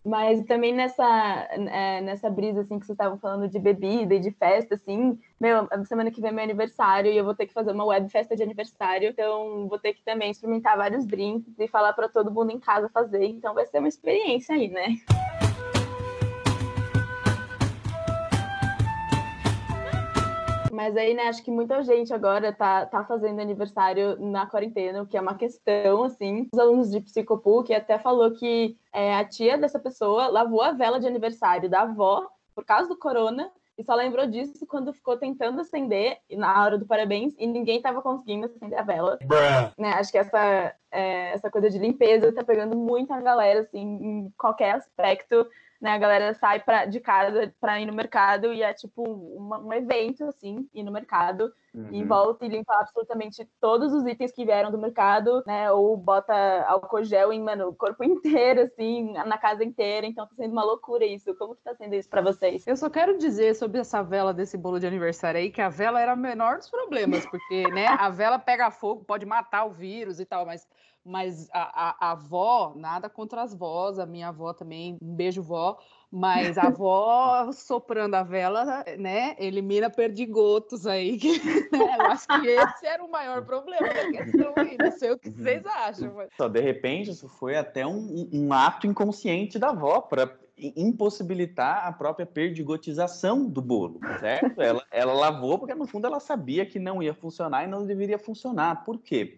Mas 0.08 0.42
também 0.46 0.74
nessa, 0.74 1.06
é, 1.52 2.00
nessa 2.00 2.30
brisa, 2.30 2.62
assim, 2.62 2.80
que 2.80 2.86
vocês 2.86 2.96
estavam 2.96 3.18
falando 3.18 3.50
de 3.50 3.60
bebida 3.60 4.16
e 4.16 4.20
de 4.20 4.32
festa, 4.32 4.76
assim, 4.76 5.20
meu, 5.38 5.68
semana 5.84 6.10
que 6.10 6.22
vem 6.22 6.30
é 6.30 6.34
meu 6.34 6.46
aniversário 6.46 7.12
e 7.12 7.18
eu 7.18 7.26
vou 7.26 7.36
ter 7.36 7.46
que 7.46 7.54
fazer 7.54 7.74
uma 7.74 7.84
web 7.84 8.10
festa 8.10 8.34
de 8.34 8.42
aniversário, 8.42 9.10
então 9.10 9.68
vou 9.68 9.78
ter 9.78 9.94
que 9.94 10.02
também 10.04 10.32
experimentar 10.32 10.78
vários 10.78 11.06
drinks 11.06 11.60
e 11.60 11.68
falar 11.68 11.92
para 11.92 12.08
todo 12.08 12.32
mundo 12.32 12.52
em 12.52 12.60
casa 12.60 12.88
fazer, 12.88 13.26
então 13.26 13.54
vai 13.54 13.66
ser 13.66 13.80
uma 13.80 13.90
experiência 13.90 14.56
aí, 14.56 14.70
né? 14.70 14.96
Mas 20.78 20.96
aí, 20.96 21.16
né, 21.16 21.24
acho 21.24 21.44
que 21.44 21.50
muita 21.50 21.82
gente 21.82 22.14
agora 22.14 22.54
tá, 22.54 22.86
tá 22.86 23.04
fazendo 23.04 23.42
aniversário 23.42 24.16
na 24.20 24.46
quarentena, 24.46 25.02
o 25.02 25.08
que 25.08 25.18
é 25.18 25.22
uma 25.22 25.34
questão, 25.34 26.04
assim. 26.04 26.48
Os 26.54 26.60
alunos 26.60 26.92
de 26.92 27.02
Psicopuc 27.02 27.74
até 27.74 27.98
falou 27.98 28.30
que 28.30 28.78
é, 28.94 29.16
a 29.16 29.26
tia 29.26 29.58
dessa 29.58 29.80
pessoa 29.80 30.28
lavou 30.28 30.62
a 30.62 30.74
vela 30.74 31.00
de 31.00 31.08
aniversário 31.08 31.68
da 31.68 31.82
avó 31.82 32.28
por 32.54 32.64
causa 32.64 32.88
do 32.88 32.96
corona 32.96 33.50
e 33.76 33.84
só 33.84 33.96
lembrou 33.96 34.28
disso 34.28 34.68
quando 34.68 34.94
ficou 34.94 35.18
tentando 35.18 35.62
acender 35.62 36.20
na 36.30 36.64
hora 36.64 36.78
do 36.78 36.86
parabéns 36.86 37.34
e 37.40 37.48
ninguém 37.48 37.78
estava 37.78 38.00
conseguindo 38.00 38.46
acender 38.46 38.78
a 38.78 38.84
vela. 38.84 39.18
Né, 39.80 39.94
acho 39.94 40.12
que 40.12 40.20
essa, 40.20 40.76
é, 40.92 41.32
essa 41.34 41.50
coisa 41.50 41.72
de 41.72 41.80
limpeza 41.80 42.32
tá 42.32 42.44
pegando 42.44 42.78
muita 42.78 43.20
galera, 43.20 43.62
assim, 43.62 43.82
em 43.82 44.34
qualquer 44.38 44.76
aspecto 44.76 45.44
né? 45.80 45.92
A 45.92 45.98
galera 45.98 46.34
sai 46.34 46.60
pra, 46.60 46.86
de 46.86 47.00
casa 47.00 47.54
para 47.60 47.80
ir 47.80 47.86
no 47.86 47.94
mercado 47.94 48.54
e 48.54 48.64
é 48.64 48.74
tipo 48.74 49.04
uma, 49.04 49.60
um 49.60 49.72
evento, 49.74 50.24
assim, 50.26 50.68
ir 50.74 50.84
no 50.84 50.92
mercado 50.92 51.52
uhum. 51.74 51.90
e 51.92 52.04
volta 52.04 52.46
e 52.46 52.50
limpa 52.50 52.74
absolutamente 52.80 53.48
todos 53.62 53.94
os 53.94 54.06
itens 54.06 54.32
que 54.32 54.46
vieram 54.46 54.72
do 54.72 54.78
mercado, 54.78 55.44
né? 55.46 55.72
Ou 55.72 55.96
bota 55.96 56.34
álcool 56.68 57.04
gel 57.04 57.32
em, 57.32 57.42
mano, 57.42 57.70
o 57.70 57.76
corpo 57.76 58.04
inteiro, 58.06 58.62
assim, 58.62 59.14
na 59.14 59.38
casa 59.38 59.64
inteira. 59.64 60.08
Então 60.08 60.28
tá 60.28 60.36
sendo 60.36 60.52
uma 60.52 60.64
loucura 60.64 61.06
isso. 61.06 61.36
Como 61.36 61.56
que 61.56 61.62
tá 61.62 61.76
sendo 61.76 61.94
isso 61.94 62.10
para 62.10 62.22
vocês? 62.22 62.66
Eu 62.66 62.76
só 62.76 62.90
quero 62.90 63.18
dizer 63.18 63.56
sobre 63.56 63.80
essa 63.80 64.02
vela 64.02 64.34
desse 64.34 64.58
bolo 64.58 64.80
de 64.80 64.88
aniversário 64.88 65.40
aí, 65.40 65.52
que 65.52 65.62
a 65.62 65.70
vela 65.70 66.02
era 66.02 66.14
o 66.14 66.18
menor 66.18 66.58
dos 66.58 66.70
problemas, 66.70 67.26
porque, 67.26 67.68
né, 67.70 67.88
a 67.88 68.10
vela 68.10 68.40
pega 68.40 68.72
fogo, 68.72 69.04
pode 69.04 69.26
matar 69.26 69.66
o 69.66 69.72
vírus 69.72 70.20
e 70.20 70.26
tal, 70.26 70.46
mas 70.46 70.68
mas 71.08 71.50
a, 71.54 71.62
a, 71.62 72.08
a, 72.08 72.12
avó, 72.12 72.74
nada 72.76 73.10
contra 73.10 73.42
as 73.42 73.54
vós, 73.54 73.98
a 73.98 74.06
minha 74.06 74.28
avó 74.28 74.54
também, 74.54 74.98
um 75.02 75.16
beijo 75.16 75.42
vó, 75.42 75.80
mas 76.12 76.58
a 76.58 76.64
avó 76.68 77.50
soprando 77.56 78.16
a 78.16 78.24
vela, 78.24 78.84
né, 79.00 79.36
elimina 79.40 79.90
perdigotos 79.90 80.86
aí, 80.86 81.18
que, 81.18 81.40
né, 81.72 81.96
eu 81.98 82.06
acho 82.08 82.28
que 82.28 82.48
esse 82.48 82.86
era 82.86 83.04
o 83.04 83.10
maior 83.10 83.46
problema 83.46 83.88
da 83.88 84.12
questão 84.12 84.54
aí, 84.58 84.78
não 84.78 84.92
sei 84.92 85.12
o 85.12 85.18
que 85.18 85.30
vocês 85.30 85.66
acham. 85.66 86.14
Mas... 86.14 86.30
Só, 86.36 86.50
de 86.50 86.60
repente, 86.60 87.12
isso 87.12 87.30
foi 87.30 87.56
até 87.56 87.88
um, 87.88 88.30
um 88.34 88.52
ato 88.52 88.86
inconsciente 88.86 89.58
da 89.58 89.70
avó 89.70 90.02
para 90.02 90.38
impossibilitar 90.58 91.86
a 91.86 91.92
própria 91.92 92.26
perdigotização 92.26 93.46
do 93.46 93.62
bolo, 93.62 94.00
certo? 94.20 94.60
Ela, 94.60 94.84
ela 94.92 95.14
lavou 95.14 95.60
porque, 95.60 95.76
no 95.76 95.86
fundo, 95.86 96.08
ela 96.08 96.20
sabia 96.20 96.66
que 96.66 96.80
não 96.80 97.02
ia 97.02 97.14
funcionar 97.14 97.64
e 97.64 97.68
não 97.68 97.86
deveria 97.86 98.18
funcionar. 98.18 98.84
Por 98.84 98.98
quê? 98.98 99.38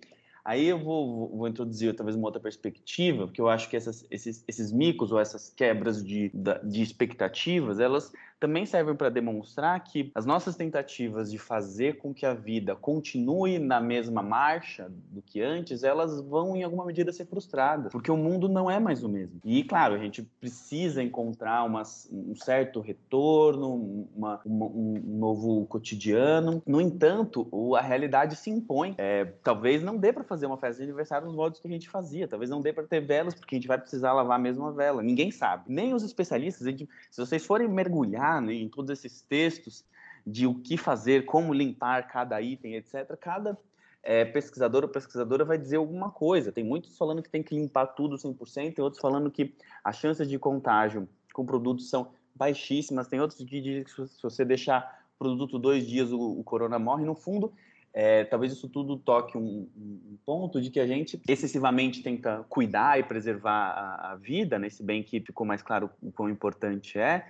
Aí 0.49 0.65
eu 0.65 0.79
vou, 0.79 1.29
vou, 1.29 1.47
introduzir 1.47 1.95
talvez 1.95 2.15
uma 2.15 2.27
outra 2.27 2.41
perspectiva, 2.41 3.27
porque 3.27 3.39
eu 3.39 3.47
acho 3.47 3.69
que 3.69 3.77
essas, 3.77 4.03
esses, 4.09 4.43
esses 4.47 4.71
micos 4.71 5.11
ou 5.11 5.19
essas 5.19 5.53
quebras 5.55 6.03
de, 6.03 6.31
de 6.63 6.81
expectativas, 6.81 7.79
elas 7.79 8.11
também 8.39 8.65
servem 8.65 8.95
para 8.95 9.09
demonstrar 9.09 9.79
que 9.83 10.11
as 10.15 10.25
nossas 10.25 10.55
tentativas 10.55 11.29
de 11.29 11.37
fazer 11.37 11.97
com 11.97 12.13
que 12.13 12.25
a 12.25 12.33
vida 12.33 12.75
continue 12.75 13.59
na 13.59 13.81
mesma 13.81 14.23
marcha 14.23 14.89
do 15.11 15.21
que 15.21 15.41
antes, 15.41 15.83
elas 15.83 16.21
vão 16.21 16.55
em 16.55 16.63
alguma 16.63 16.85
medida 16.85 17.11
ser 17.11 17.25
frustradas, 17.25 17.91
porque 17.91 18.09
o 18.09 18.17
mundo 18.17 18.47
não 18.47 18.71
é 18.71 18.79
mais 18.79 19.03
o 19.03 19.09
mesmo. 19.09 19.39
E 19.43 19.63
claro, 19.63 19.95
a 19.95 19.97
gente 19.97 20.23
precisa 20.39 21.03
encontrar 21.03 21.63
uma, 21.63 21.83
um 22.11 22.35
certo 22.35 22.79
retorno, 22.79 24.07
uma, 24.15 24.39
uma, 24.45 24.65
um 24.65 25.01
novo 25.05 25.65
cotidiano. 25.65 26.63
No 26.65 26.79
entanto, 26.79 27.47
a 27.75 27.81
realidade 27.81 28.35
se 28.35 28.49
impõe. 28.49 28.95
É, 28.97 29.25
talvez 29.43 29.83
não 29.83 29.97
dê 29.97 30.13
para 30.13 30.23
fazer 30.23 30.45
uma 30.45 30.57
festa 30.57 30.77
de 30.77 30.83
aniversário 30.83 31.27
nos 31.27 31.35
modos 31.35 31.59
que 31.59 31.67
a 31.67 31.71
gente 31.71 31.89
fazia. 31.89 32.27
Talvez 32.27 32.49
não 32.49 32.61
dê 32.61 32.71
para 32.71 32.83
ter 32.83 33.01
velas, 33.01 33.33
porque 33.33 33.55
a 33.55 33.57
gente 33.57 33.67
vai 33.67 33.77
precisar 33.77 34.13
lavar 34.13 34.37
a 34.37 34.41
mesma 34.41 34.71
vela. 34.71 35.01
Ninguém 35.03 35.31
sabe. 35.31 35.65
Nem 35.67 35.93
os 35.93 36.03
especialistas. 36.03 36.65
Gente, 36.65 36.87
se 37.11 37.19
vocês 37.19 37.45
forem 37.45 37.67
mergulhar 37.67 38.28
né, 38.41 38.53
em 38.53 38.69
todos 38.69 38.91
esses 38.91 39.21
textos 39.21 39.83
de 40.25 40.45
o 40.45 40.55
que 40.55 40.77
fazer, 40.77 41.25
como 41.25 41.53
limpar 41.53 42.07
cada 42.07 42.41
item, 42.41 42.75
etc., 42.75 43.17
cada 43.19 43.57
é, 44.03 44.23
pesquisador 44.25 44.83
ou 44.83 44.89
pesquisadora 44.89 45.43
vai 45.43 45.57
dizer 45.57 45.77
alguma 45.77 46.09
coisa. 46.11 46.51
Tem 46.51 46.63
muitos 46.63 46.97
falando 46.97 47.21
que 47.21 47.29
tem 47.29 47.43
que 47.43 47.55
limpar 47.55 47.87
tudo 47.87 48.15
100%, 48.15 48.75
tem 48.75 48.83
outros 48.83 49.01
falando 49.01 49.31
que 49.31 49.55
as 49.83 49.97
chances 49.97 50.27
de 50.29 50.37
contágio 50.37 51.07
com 51.33 51.45
produtos 51.45 51.89
são 51.89 52.11
baixíssimas, 52.35 53.07
tem 53.07 53.19
outros 53.19 53.39
que 53.39 53.61
dizem 53.61 53.83
que 53.83 53.91
se 53.91 54.21
você 54.21 54.45
deixar 54.45 55.03
o 55.15 55.19
produto 55.19 55.59
dois 55.59 55.85
dias, 55.85 56.11
o, 56.11 56.39
o 56.39 56.43
corona 56.43 56.79
morre. 56.79 57.03
No 57.03 57.15
fundo, 57.15 57.51
é, 57.93 58.23
talvez 58.23 58.53
isso 58.53 58.69
tudo 58.69 58.97
toque 58.97 59.37
um, 59.37 59.67
um, 59.75 60.17
ponto 60.25 60.61
de 60.61 60.69
que 60.69 60.79
a 60.79 60.87
gente 60.87 61.19
excessivamente 61.27 62.01
tenta 62.01 62.45
cuidar 62.47 62.99
e 62.99 63.03
preservar 63.03 63.71
a, 63.71 64.11
a 64.11 64.15
vida, 64.15 64.59
nesse 64.59 64.83
bem 64.83 65.03
que 65.03 65.19
ficou 65.19 65.45
mais 65.45 65.61
claro 65.61 65.89
o 66.01 66.11
quão 66.11 66.29
importante 66.29 66.97
é. 66.97 67.25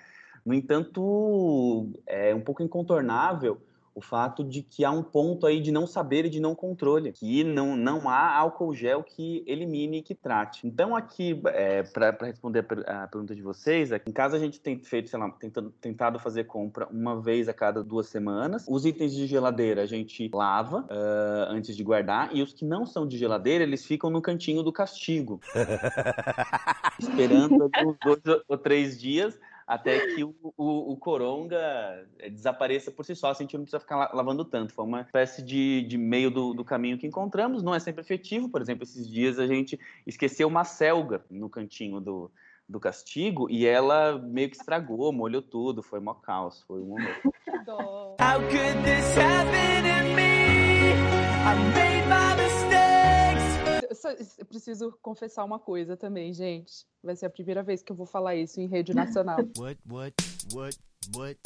No 0.50 0.56
entanto, 0.56 1.94
é 2.08 2.34
um 2.34 2.42
pouco 2.42 2.64
incontornável 2.64 3.62
o 3.94 4.02
fato 4.02 4.44
de 4.44 4.64
que 4.64 4.84
há 4.84 4.90
um 4.90 5.04
ponto 5.04 5.46
aí 5.46 5.60
de 5.60 5.72
não 5.72 5.86
saber 5.86 6.26
e 6.26 6.30
de 6.30 6.40
não 6.40 6.56
controle, 6.56 7.12
que 7.12 7.44
não, 7.44 7.78
não 7.78 8.10
há 8.10 8.36
álcool 8.36 8.74
gel 8.74 9.04
que 9.04 9.44
elimine 9.46 9.98
e 9.98 10.02
que 10.02 10.16
trate. 10.16 10.66
Então, 10.66 10.96
aqui, 10.96 11.40
é, 11.48 11.84
para 11.84 12.18
responder 12.22 12.66
a, 12.88 13.04
a, 13.04 13.08
pergunta 13.08 13.36
de 13.36 13.44
vocês, 13.44 13.92
aqui 13.92 14.10
em 14.10 14.14
casa 14.14 14.38
a 14.38 14.40
gente 14.40 14.60
tem 14.60 14.80
feito, 14.80 15.08
sei 15.10 15.20
lá, 15.20 15.30
tentando, 15.30 15.70
tentado 15.82 16.18
fazer 16.18 16.46
compra 16.46 16.88
uma 16.88 17.22
vez 17.22 17.48
a 17.48 17.54
cada 17.54 17.84
duas 17.84 18.08
semanas. 18.08 18.66
Os 18.68 18.88
itens 18.88 19.14
de 19.14 19.28
geladeira 19.28 19.84
a 19.84 19.86
gente 19.86 20.28
lava 20.34 20.80
uh, 20.80 21.52
antes 21.52 21.78
de 21.78 21.84
guardar, 21.84 22.36
e 22.36 22.42
os 22.42 22.54
que 22.54 22.66
não 22.66 22.88
são 22.88 23.08
de 23.08 23.20
geladeira, 23.20 23.64
eles 23.64 23.86
ficam 23.86 24.10
no 24.10 24.20
cantinho 24.20 24.64
do 24.64 24.72
castigo. 24.72 25.40
esperando 26.98 27.70
uns 27.86 27.98
dois 28.04 28.42
ou 28.48 28.58
três 28.58 29.00
dias 29.00 29.38
até 29.70 30.16
que 30.16 30.24
o, 30.24 30.36
o, 30.58 30.94
o, 30.94 30.98
coronga 30.98 31.56
eh, 32.18 32.32
desapareça 32.32 32.90
por 32.90 33.06
si 33.06 33.16
só, 33.16 33.30
assim 33.30 33.44
a 33.44 33.46
gente 33.46 33.54
não 33.54 33.66
precisa 33.66 33.80
ficar 33.80 34.12
lavando 34.16 34.44
tanto. 34.44 34.74
Foi 34.74 34.84
uma 34.84 35.02
espécie 35.02 35.44
de, 35.44 35.84
de 35.84 35.96
meio 35.96 36.32
do, 36.32 36.56
do, 36.56 36.66
caminho 36.66 36.98
que 36.98 37.06
encontramos, 37.06 37.62
não 37.62 37.76
é 37.76 37.80
sempre 37.80 38.02
efetivo. 38.02 38.50
Por 38.50 38.64
exemplo, 38.64 38.84
esses 38.84 39.08
dias 39.08 39.38
a 39.38 39.46
gente 39.46 39.80
esqueceu 40.08 40.48
uma 40.48 40.64
selga 40.64 41.24
no 41.30 41.48
cantinho 41.52 42.02
do, 42.02 42.32
do 42.68 42.80
castigo 42.80 43.48
e 43.48 43.68
ela 43.68 44.18
meio 44.18 44.50
que 44.50 44.56
estragou, 44.56 45.14
molhou 45.14 45.44
tudo, 45.44 45.84
foi 45.84 46.00
mó 46.00 46.16
caos, 46.16 46.64
foi 46.64 46.82
um 46.82 46.88
momento. 46.88 47.32
How 48.20 48.40
could 48.50 48.84
this 48.84 49.18
happen 49.18 49.84
to 49.84 50.16
me? 50.16 50.94
I 51.46 51.56
made 51.76 52.08
my 52.10 52.39
mistakes. 54.00 54.38
Eu 54.38 54.46
preciso 54.46 54.98
confessar 55.02 55.44
uma 55.44 55.60
coisa 55.60 55.98
também, 55.98 56.34
gente. 56.34 56.86
Vai 57.04 57.16
ser 57.16 57.26
a 57.26 57.30
primeira 57.30 57.62
vez 57.62 57.82
que 57.82 57.92
eu 57.92 57.96
vou 57.96 58.06
falar 58.06 58.36
isso 58.36 58.60
em 58.60 58.68
rede 58.68 58.94
nacional. 58.94 59.38
What, 59.58 59.80
what, 59.90 60.16
what, 60.54 60.78
what? 61.16 61.40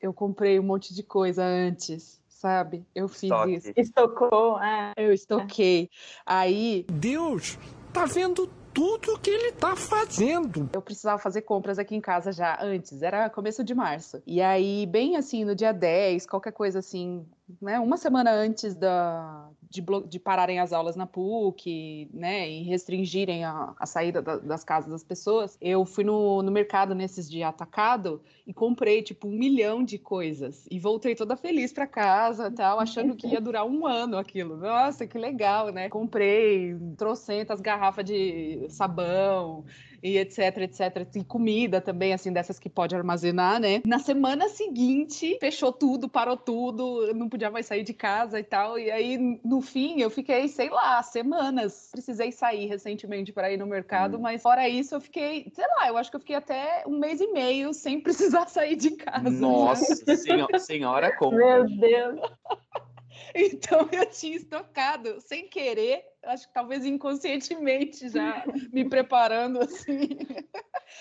Eu 0.00 0.12
comprei 0.12 0.58
um 0.58 0.64
monte 0.64 0.92
de 0.94 1.02
coisa 1.02 1.44
antes, 1.44 2.20
sabe? 2.28 2.84
Eu 2.94 3.08
fiz 3.08 3.24
Estoque. 3.24 3.54
isso. 3.54 3.72
Estocou, 3.76 4.60
é. 4.60 4.92
Eu 4.96 5.12
estoquei. 5.12 5.88
Aí. 6.26 6.84
Deus, 6.90 7.56
tá 7.92 8.04
vendo 8.04 8.48
tudo 8.74 9.18
que 9.20 9.30
ele 9.30 9.52
tá 9.52 9.76
fazendo. 9.76 10.68
Eu 10.72 10.82
precisava 10.82 11.18
fazer 11.18 11.42
compras 11.42 11.78
aqui 11.78 11.94
em 11.94 12.00
casa 12.00 12.32
já 12.32 12.58
antes, 12.60 13.02
era 13.02 13.30
começo 13.30 13.62
de 13.62 13.74
março. 13.74 14.20
E 14.26 14.40
aí, 14.40 14.86
bem 14.86 15.16
assim, 15.16 15.44
no 15.44 15.54
dia 15.54 15.72
10, 15.72 16.26
qualquer 16.26 16.52
coisa 16.52 16.78
assim, 16.78 17.24
né, 17.60 17.78
uma 17.78 17.96
semana 17.96 18.30
antes 18.30 18.74
da, 18.74 19.48
de, 19.68 19.84
de 20.08 20.18
pararem 20.18 20.58
as 20.58 20.72
aulas 20.72 20.96
na 20.96 21.06
PUC, 21.06 22.08
né, 22.12 22.48
e 22.48 22.62
restringirem 22.62 23.44
a, 23.44 23.74
a 23.78 23.86
saída 23.86 24.20
da, 24.20 24.36
das 24.38 24.64
casas 24.64 24.90
das 24.90 25.04
pessoas, 25.04 25.56
eu 25.60 25.84
fui 25.84 26.04
no, 26.04 26.42
no 26.42 26.50
mercado 26.50 26.94
nesses 26.94 27.30
dias 27.30 27.48
atacado 27.48 28.20
e 28.46 28.52
comprei, 28.52 29.02
tipo, 29.02 29.28
um 29.28 29.38
milhão 29.38 29.84
de 29.84 29.98
coisas. 29.98 30.66
E 30.70 30.78
voltei 30.78 31.14
toda 31.14 31.36
feliz 31.36 31.72
para 31.72 31.86
casa, 31.86 32.50
tal, 32.50 32.80
achando 32.80 33.16
que 33.16 33.26
ia 33.26 33.40
durar 33.40 33.64
um 33.64 33.86
ano 33.86 34.16
aquilo. 34.16 34.56
Nossa, 34.56 35.06
que 35.06 35.18
legal, 35.18 35.70
né? 35.70 35.88
Comprei 35.88 36.76
trocentas 36.96 37.60
garrafas 37.60 38.04
de 38.04 38.66
sabão, 38.68 39.64
e 40.02 40.18
etc, 40.18 40.58
etc. 40.58 41.06
E 41.14 41.24
comida 41.24 41.80
também, 41.80 42.12
assim, 42.12 42.32
dessas 42.32 42.58
que 42.58 42.68
pode 42.68 42.94
armazenar, 42.94 43.60
né? 43.60 43.80
Na 43.86 43.98
semana 43.98 44.48
seguinte, 44.48 45.38
fechou 45.40 45.72
tudo, 45.72 46.08
parou 46.08 46.36
tudo, 46.36 47.14
não 47.14 47.28
podia 47.28 47.50
mais 47.50 47.66
sair 47.66 47.84
de 47.84 47.94
casa 47.94 48.40
e 48.40 48.42
tal. 48.42 48.78
E 48.78 48.90
aí, 48.90 49.16
no 49.44 49.60
fim, 49.60 50.00
eu 50.00 50.10
fiquei, 50.10 50.48
sei 50.48 50.68
lá, 50.68 51.02
semanas. 51.02 51.88
Precisei 51.92 52.32
sair 52.32 52.66
recentemente 52.66 53.32
para 53.32 53.52
ir 53.52 53.56
no 53.56 53.66
mercado, 53.66 54.16
hum. 54.16 54.20
mas 54.20 54.42
fora 54.42 54.68
isso, 54.68 54.94
eu 54.94 55.00
fiquei, 55.00 55.50
sei 55.54 55.66
lá, 55.76 55.88
eu 55.88 55.96
acho 55.96 56.10
que 56.10 56.16
eu 56.16 56.20
fiquei 56.20 56.36
até 56.36 56.82
um 56.86 56.98
mês 56.98 57.20
e 57.20 57.28
meio 57.32 57.72
sem 57.72 58.00
precisar 58.02 58.48
sair 58.48 58.76
de 58.76 58.92
casa. 58.92 59.30
Nossa, 59.30 60.04
né? 60.04 60.16
senhora, 60.16 60.58
senhora 60.58 61.16
como? 61.16 61.36
Meu 61.36 61.64
Deus. 61.64 62.20
Então 63.34 63.88
eu 63.92 64.06
tinha 64.06 64.36
estocado 64.36 65.20
sem 65.20 65.48
querer 65.48 66.04
acho 66.24 66.46
que 66.48 66.54
talvez 66.54 66.84
inconscientemente 66.84 68.08
já 68.08 68.44
me 68.72 68.88
preparando 68.88 69.60
assim. 69.60 70.08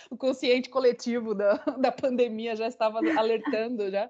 o 0.09 0.17
consciente 0.17 0.69
coletivo 0.69 1.33
da, 1.33 1.55
da 1.77 1.91
pandemia 1.91 2.55
já 2.55 2.67
estava 2.67 2.99
alertando 3.17 3.89
já. 3.89 4.09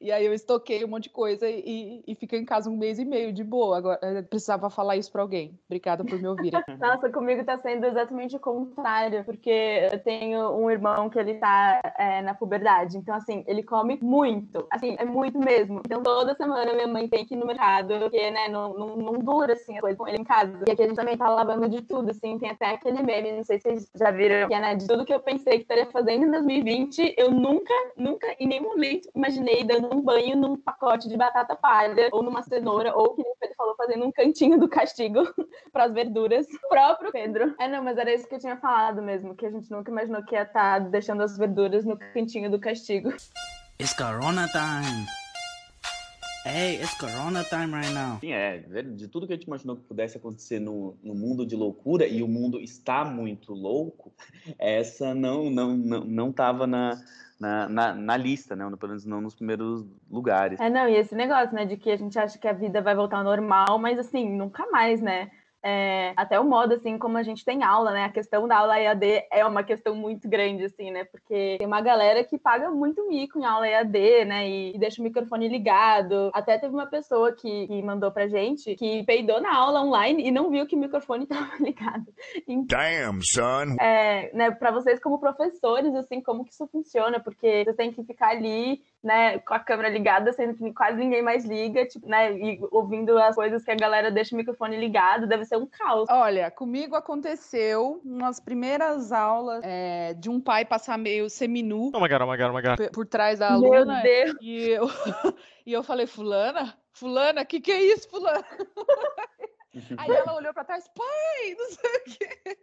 e 0.00 0.10
aí 0.10 0.24
eu 0.24 0.34
estoquei 0.34 0.84
um 0.84 0.88
monte 0.88 1.04
de 1.04 1.10
coisa 1.10 1.48
e, 1.48 2.02
e 2.06 2.14
fiquei 2.14 2.38
em 2.38 2.44
casa 2.44 2.70
um 2.70 2.76
mês 2.76 2.98
e 2.98 3.04
meio 3.04 3.32
de 3.32 3.44
boa. 3.44 3.78
Agora 3.78 3.98
eu 4.02 4.24
precisava 4.24 4.70
falar 4.70 4.96
isso 4.96 5.10
para 5.10 5.22
alguém. 5.22 5.58
Obrigada 5.66 6.04
por 6.04 6.18
me 6.18 6.28
ouvir. 6.28 6.52
Nossa, 6.78 7.10
comigo 7.10 7.40
está 7.40 7.58
sendo 7.58 7.86
exatamente 7.86 8.36
o 8.36 8.40
contrário, 8.40 9.24
porque 9.24 9.88
eu 9.92 9.98
tenho 10.00 10.50
um 10.52 10.70
irmão 10.70 11.08
que 11.08 11.18
ele 11.18 11.32
está 11.32 11.80
é, 11.98 12.22
na 12.22 12.34
puberdade. 12.34 12.96
Então, 12.96 13.14
assim, 13.14 13.44
ele 13.46 13.62
come 13.62 13.98
muito. 14.02 14.66
Assim, 14.70 14.96
é 14.98 15.04
muito 15.04 15.38
mesmo. 15.38 15.80
Então, 15.84 16.02
toda 16.02 16.34
semana 16.34 16.72
minha 16.72 16.86
mãe 16.86 17.08
tem 17.08 17.24
que 17.24 17.34
ir 17.34 17.36
no 17.36 17.46
mercado, 17.46 17.98
porque, 17.98 18.30
né, 18.30 18.48
não, 18.48 18.72
não, 18.74 18.96
não 18.96 19.12
dura, 19.18 19.52
assim, 19.52 19.75
a 19.78 19.80
coisa 19.80 19.96
com 19.96 20.08
ele 20.08 20.18
em 20.18 20.24
casa. 20.24 20.64
E 20.66 20.70
aqui 20.70 20.82
a 20.82 20.86
gente 20.86 20.96
também 20.96 21.16
tá 21.16 21.28
lavando 21.28 21.68
de 21.68 21.82
tudo, 21.82 22.10
assim. 22.10 22.38
Tem 22.38 22.50
até 22.50 22.70
aquele 22.70 23.02
meme, 23.02 23.32
não 23.32 23.44
sei 23.44 23.58
se 23.58 23.64
vocês 23.64 23.90
já 23.94 24.10
viram, 24.10 24.48
que 24.48 24.54
é, 24.54 24.60
né, 24.60 24.74
de 24.74 24.86
tudo 24.86 25.04
que 25.04 25.12
eu 25.12 25.20
pensei 25.20 25.56
que 25.56 25.62
estaria 25.62 25.86
fazendo 25.86 26.24
em 26.24 26.30
2020, 26.30 27.14
eu 27.16 27.30
nunca, 27.30 27.74
nunca, 27.96 28.26
em 28.38 28.46
nenhum 28.46 28.64
momento, 28.64 29.08
imaginei 29.14 29.64
dando 29.64 29.94
um 29.94 30.00
banho 30.00 30.36
num 30.36 30.56
pacote 30.56 31.08
de 31.08 31.16
batata 31.16 31.54
palha, 31.56 32.08
ou 32.12 32.22
numa 32.22 32.42
cenoura, 32.42 32.96
ou, 32.96 33.14
que 33.14 33.22
o 33.22 33.36
Pedro 33.40 33.56
falou, 33.56 33.76
fazendo 33.76 34.04
um 34.04 34.12
cantinho 34.12 34.58
do 34.58 34.68
castigo 34.68 35.22
para 35.72 35.84
as 35.84 35.92
verduras. 35.92 36.46
O 36.64 36.68
próprio 36.68 37.12
Pedro. 37.12 37.54
É, 37.58 37.68
não, 37.68 37.82
mas 37.82 37.98
era 37.98 38.12
isso 38.12 38.28
que 38.28 38.34
eu 38.34 38.40
tinha 38.40 38.56
falado 38.56 39.02
mesmo, 39.02 39.34
que 39.34 39.46
a 39.46 39.50
gente 39.50 39.70
nunca 39.70 39.90
imaginou 39.90 40.22
que 40.24 40.34
ia 40.34 40.42
estar 40.42 40.80
tá 40.80 40.88
deixando 40.88 41.22
as 41.22 41.36
verduras 41.36 41.84
no 41.84 41.98
cantinho 42.12 42.50
do 42.50 42.58
castigo. 42.58 43.12
It's 43.78 43.92
Corona 43.92 44.48
time! 44.48 45.25
Hey, 46.48 46.76
it's 46.76 46.94
Corona 46.96 47.42
time 47.42 47.74
right 47.74 47.92
now. 47.92 48.18
Sim, 48.20 48.32
é. 48.32 48.58
De 48.60 49.08
tudo 49.08 49.26
que 49.26 49.32
a 49.32 49.36
gente 49.36 49.48
imaginou 49.48 49.74
que 49.74 49.82
pudesse 49.82 50.16
acontecer 50.16 50.60
no, 50.60 50.96
no 51.02 51.12
mundo 51.12 51.44
de 51.44 51.56
loucura, 51.56 52.06
e 52.06 52.22
o 52.22 52.28
mundo 52.28 52.60
está 52.60 53.04
muito 53.04 53.52
louco, 53.52 54.12
essa 54.56 55.12
não 55.12 55.50
não 55.50 55.76
não, 55.76 56.04
não 56.04 56.32
tava 56.32 56.64
na, 56.64 57.02
na, 57.40 57.68
na, 57.68 57.94
na, 57.94 58.16
lista, 58.16 58.54
né? 58.54 58.64
Pelo 58.78 58.90
menos 58.90 59.04
não 59.04 59.20
nos 59.20 59.34
primeiros 59.34 59.84
lugares. 60.08 60.60
É, 60.60 60.70
não, 60.70 60.88
e 60.88 60.94
esse 60.94 61.16
negócio, 61.16 61.52
né, 61.52 61.64
de 61.64 61.76
que 61.76 61.90
a 61.90 61.96
gente 61.96 62.16
acha 62.16 62.38
que 62.38 62.46
a 62.46 62.52
vida 62.52 62.80
vai 62.80 62.94
voltar 62.94 63.18
ao 63.18 63.24
normal, 63.24 63.76
mas 63.80 63.98
assim, 63.98 64.30
nunca 64.30 64.64
mais, 64.70 65.00
né? 65.00 65.32
É, 65.68 66.12
até 66.14 66.38
o 66.38 66.44
modo, 66.44 66.74
assim, 66.74 66.96
como 66.96 67.18
a 67.18 67.24
gente 67.24 67.44
tem 67.44 67.64
aula, 67.64 67.90
né? 67.90 68.04
A 68.04 68.08
questão 68.08 68.46
da 68.46 68.58
aula 68.58 68.78
EAD 68.78 69.24
é 69.32 69.44
uma 69.44 69.64
questão 69.64 69.96
muito 69.96 70.28
grande, 70.28 70.64
assim, 70.64 70.92
né? 70.92 71.02
Porque 71.02 71.56
tem 71.58 71.66
uma 71.66 71.80
galera 71.80 72.22
que 72.22 72.38
paga 72.38 72.70
muito 72.70 73.08
mico 73.08 73.36
em 73.36 73.44
aula 73.44 73.66
EAD, 73.66 74.26
né? 74.26 74.48
E, 74.48 74.76
e 74.76 74.78
deixa 74.78 75.00
o 75.00 75.04
microfone 75.04 75.48
ligado. 75.48 76.30
Até 76.32 76.56
teve 76.56 76.72
uma 76.72 76.86
pessoa 76.86 77.32
que, 77.32 77.66
que, 77.66 77.82
mandou 77.82 78.12
pra 78.12 78.28
gente 78.28 78.76
que 78.76 79.02
peidou 79.02 79.40
na 79.40 79.56
aula 79.56 79.82
online 79.82 80.28
e 80.28 80.30
não 80.30 80.52
viu 80.52 80.68
que 80.68 80.76
o 80.76 80.78
microfone 80.78 81.24
estava 81.28 81.56
ligado. 81.58 82.06
Então, 82.46 82.78
Damn, 82.78 83.18
son! 83.22 83.74
É, 83.80 84.30
né, 84.32 84.52
pra 84.52 84.70
vocês 84.70 85.00
como 85.00 85.18
professores, 85.18 85.92
assim, 85.96 86.20
como 86.20 86.44
que 86.44 86.52
isso 86.52 86.68
funciona? 86.68 87.18
Porque 87.18 87.64
você 87.64 87.74
tem 87.74 87.90
que 87.90 88.04
ficar 88.04 88.28
ali 88.28 88.82
né, 89.06 89.38
com 89.38 89.54
a 89.54 89.60
câmera 89.60 89.88
ligada, 89.88 90.32
sendo 90.32 90.54
que 90.54 90.72
quase 90.72 90.98
ninguém 90.98 91.22
mais 91.22 91.44
liga, 91.44 91.86
tipo, 91.86 92.08
né, 92.08 92.32
e 92.32 92.58
ouvindo 92.72 93.16
as 93.16 93.36
coisas 93.36 93.64
que 93.64 93.70
a 93.70 93.76
galera 93.76 94.10
deixa 94.10 94.34
o 94.34 94.36
microfone 94.36 94.76
ligado, 94.76 95.28
deve 95.28 95.44
ser 95.44 95.56
um 95.56 95.64
caos. 95.64 96.08
Olha, 96.10 96.50
comigo 96.50 96.96
aconteceu 96.96 98.00
umas 98.04 98.40
primeiras 98.40 99.12
aulas 99.12 99.62
é, 99.64 100.12
de 100.14 100.28
um 100.28 100.40
pai 100.40 100.64
passar 100.64 100.98
meio 100.98 101.30
seminu. 101.30 101.92
Oh 101.94 102.00
my 102.00 102.08
God, 102.08 102.22
oh 102.22 102.26
my 102.26 102.36
God, 102.36 102.50
oh 102.50 102.54
my 102.54 102.62
God. 102.62 102.76
Por, 102.76 102.90
por 102.90 103.06
trás 103.06 103.38
da 103.38 103.52
aluna. 103.52 104.02
Meu 104.02 104.02
Deus! 104.02 104.36
E 104.40 104.70
eu, 104.70 104.86
e 105.64 105.72
eu 105.72 105.84
falei, 105.84 106.08
fulana? 106.08 106.76
Fulana, 106.92 107.42
o 107.42 107.46
que 107.46 107.60
que 107.60 107.70
é 107.70 107.80
isso, 107.80 108.10
fulana? 108.10 108.44
Aí 109.98 110.10
ela 110.10 110.34
olhou 110.34 110.54
pra 110.54 110.64
trás, 110.64 110.88
pai, 110.88 111.54
não 111.56 111.70
sei 111.70 111.90
o 111.90 112.04
quê. 112.04 112.58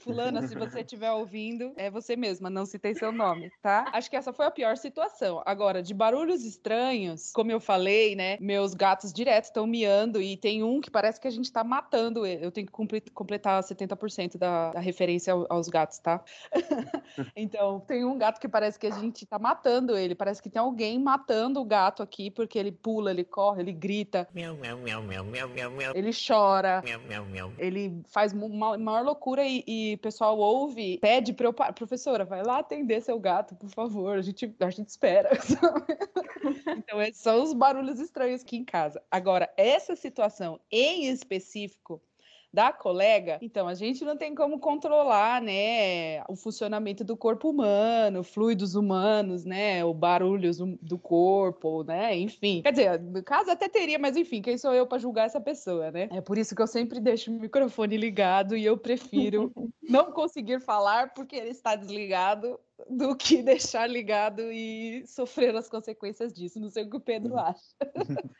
Fulana, 0.00 0.46
se 0.46 0.54
você 0.54 0.80
estiver 0.80 1.12
ouvindo, 1.12 1.72
é 1.76 1.90
você 1.90 2.16
mesma, 2.16 2.48
não 2.50 2.64
citei 2.64 2.94
seu 2.94 3.12
nome, 3.12 3.50
tá? 3.62 3.84
Acho 3.92 4.10
que 4.10 4.16
essa 4.16 4.32
foi 4.32 4.46
a 4.46 4.50
pior 4.50 4.76
situação. 4.76 5.42
Agora, 5.44 5.82
de 5.82 5.94
barulhos 5.94 6.44
estranhos, 6.44 7.30
como 7.32 7.52
eu 7.52 7.60
falei, 7.60 8.16
né? 8.16 8.36
Meus 8.40 8.74
gatos 8.74 9.12
direto 9.12 9.44
estão 9.44 9.66
miando 9.66 10.20
e 10.20 10.36
tem 10.36 10.62
um 10.62 10.80
que 10.80 10.90
parece 10.90 11.20
que 11.20 11.28
a 11.28 11.30
gente 11.30 11.52
tá 11.52 11.62
matando 11.62 12.24
ele. 12.24 12.44
Eu 12.44 12.50
tenho 12.50 12.66
que 12.66 13.10
completar 13.12 13.62
70% 13.62 14.38
da, 14.38 14.72
da 14.72 14.80
referência 14.80 15.34
aos 15.48 15.68
gatos, 15.68 15.98
tá? 15.98 16.22
então, 17.36 17.80
tem 17.80 18.04
um 18.04 18.16
gato 18.16 18.40
que 18.40 18.48
parece 18.48 18.78
que 18.78 18.86
a 18.86 18.90
gente 18.90 19.26
tá 19.26 19.38
matando 19.38 19.96
ele. 19.96 20.14
Parece 20.14 20.42
que 20.42 20.48
tem 20.48 20.60
alguém 20.60 20.98
matando 20.98 21.60
o 21.60 21.64
gato 21.64 22.02
aqui, 22.02 22.30
porque 22.30 22.58
ele 22.58 22.72
pula, 22.72 23.10
ele 23.10 23.24
corre, 23.24 23.62
ele 23.62 23.72
grita. 23.72 24.26
Miau, 24.34 24.56
miau, 24.56 24.78
miau, 24.78 25.02
miau, 25.02 25.24
miau, 25.24 25.48
miau, 25.48 25.70
miau. 25.70 25.92
Ele 25.94 26.10
chora. 26.12 26.82
Miau, 26.84 27.00
miau, 27.00 27.24
miau. 27.26 27.52
Ele 27.58 28.02
faz 28.08 28.32
uma 28.32 28.78
maior 28.78 29.04
loucura 29.04 29.44
e, 29.44 29.62
e 29.66 29.89
o 29.94 29.98
pessoal 29.98 30.38
ouve, 30.38 30.98
pede 30.98 31.32
pra 31.32 31.46
eu. 31.46 31.52
Professora, 31.52 32.24
vai 32.24 32.42
lá 32.42 32.58
atender 32.58 33.02
seu 33.02 33.18
gato, 33.18 33.54
por 33.54 33.70
favor. 33.70 34.18
A 34.18 34.22
gente, 34.22 34.54
a 34.60 34.70
gente 34.70 34.88
espera. 34.88 35.30
então, 36.76 37.00
esses 37.02 37.22
são 37.22 37.42
os 37.42 37.52
barulhos 37.52 37.98
estranhos 37.98 38.42
aqui 38.42 38.56
em 38.56 38.64
casa. 38.64 39.02
Agora, 39.10 39.52
essa 39.56 39.96
situação 39.96 40.60
em 40.70 41.06
específico 41.06 42.02
da 42.52 42.72
colega, 42.72 43.38
então 43.40 43.68
a 43.68 43.74
gente 43.74 44.04
não 44.04 44.16
tem 44.16 44.34
como 44.34 44.58
controlar, 44.58 45.40
né, 45.40 46.22
o 46.28 46.34
funcionamento 46.34 47.04
do 47.04 47.16
corpo 47.16 47.50
humano, 47.50 48.24
fluidos 48.24 48.74
humanos, 48.74 49.44
né, 49.44 49.84
o 49.84 49.94
barulhos 49.94 50.58
do 50.58 50.98
corpo, 50.98 51.84
né, 51.84 52.16
enfim. 52.16 52.62
Quer 52.62 52.72
dizer, 52.72 53.00
no 53.00 53.22
caso 53.22 53.50
até 53.50 53.68
teria, 53.68 53.98
mas 53.98 54.16
enfim, 54.16 54.42
quem 54.42 54.58
sou 54.58 54.74
eu 54.74 54.86
para 54.86 54.98
julgar 54.98 55.26
essa 55.26 55.40
pessoa, 55.40 55.90
né? 55.90 56.08
É 56.10 56.20
por 56.20 56.36
isso 56.36 56.54
que 56.54 56.62
eu 56.62 56.66
sempre 56.66 56.98
deixo 56.98 57.30
o 57.30 57.34
microfone 57.34 57.96
ligado 57.96 58.56
e 58.56 58.64
eu 58.64 58.76
prefiro 58.76 59.52
não 59.88 60.10
conseguir 60.12 60.60
falar 60.60 61.14
porque 61.14 61.36
ele 61.36 61.50
está 61.50 61.76
desligado 61.76 62.58
do 62.88 63.14
que 63.14 63.42
deixar 63.42 63.86
ligado 63.86 64.50
e 64.52 65.04
sofrer 65.06 65.54
as 65.54 65.68
consequências 65.68 66.32
disso. 66.32 66.60
Não 66.60 66.70
sei 66.70 66.84
o 66.84 66.90
que 66.90 66.96
o 66.96 67.00
Pedro 67.00 67.38
acha. 67.38 67.60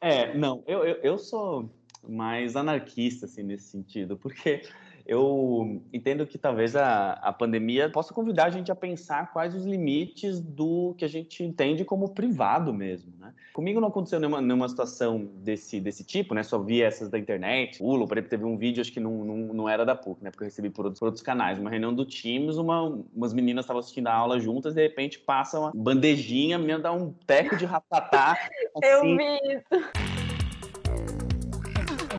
É, 0.00 0.34
não, 0.34 0.64
eu, 0.66 0.84
eu, 0.84 0.96
eu 1.02 1.18
sou 1.18 1.70
mais 2.08 2.56
anarquista, 2.56 3.26
assim, 3.26 3.42
nesse 3.42 3.68
sentido, 3.68 4.16
porque 4.16 4.62
eu 5.06 5.82
entendo 5.92 6.26
que 6.26 6.38
talvez 6.38 6.76
a, 6.76 7.12
a 7.14 7.32
pandemia 7.32 7.90
possa 7.90 8.14
convidar 8.14 8.46
a 8.46 8.50
gente 8.50 8.70
a 8.70 8.74
pensar 8.74 9.32
quais 9.32 9.54
os 9.54 9.64
limites 9.64 10.40
do 10.40 10.94
que 10.96 11.04
a 11.04 11.08
gente 11.08 11.42
entende 11.42 11.84
como 11.84 12.10
privado 12.10 12.72
mesmo, 12.72 13.12
né? 13.18 13.32
Comigo 13.52 13.80
não 13.80 13.88
aconteceu 13.88 14.20
nenhuma, 14.20 14.40
nenhuma 14.40 14.68
situação 14.68 15.28
desse, 15.36 15.80
desse 15.80 16.04
tipo, 16.04 16.34
né? 16.34 16.42
Só 16.42 16.58
vi 16.58 16.82
essas 16.82 17.08
da 17.08 17.18
internet. 17.18 17.82
O 17.82 17.86
Ulo, 17.86 18.06
por 18.06 18.16
exemplo, 18.16 18.30
teve 18.30 18.44
um 18.44 18.56
vídeo, 18.56 18.80
acho 18.80 18.92
que 18.92 19.00
não, 19.00 19.24
não, 19.24 19.36
não 19.54 19.68
era 19.68 19.84
da 19.84 19.94
PUC, 19.94 20.22
né? 20.22 20.30
Porque 20.30 20.44
eu 20.44 20.48
recebi 20.48 20.70
por 20.70 20.84
outros, 20.84 21.00
por 21.00 21.06
outros 21.06 21.22
canais. 21.22 21.58
Uma 21.58 21.70
reunião 21.70 21.92
do 21.92 22.06
Teams, 22.06 22.56
uma, 22.56 22.82
umas 23.14 23.32
meninas 23.32 23.64
estavam 23.64 23.80
assistindo 23.80 24.06
a 24.06 24.14
aula 24.14 24.38
juntas, 24.38 24.74
de 24.74 24.82
repente 24.82 25.18
passa 25.18 25.58
uma 25.58 25.72
bandejinha, 25.74 26.58
me 26.58 26.78
dá 26.78 26.92
um 26.92 27.12
teco 27.26 27.56
de 27.56 27.64
ratatá. 27.64 28.38
Assim. 28.74 28.86
Eu 28.86 29.02
vi 29.02 29.56
isso 29.56 30.11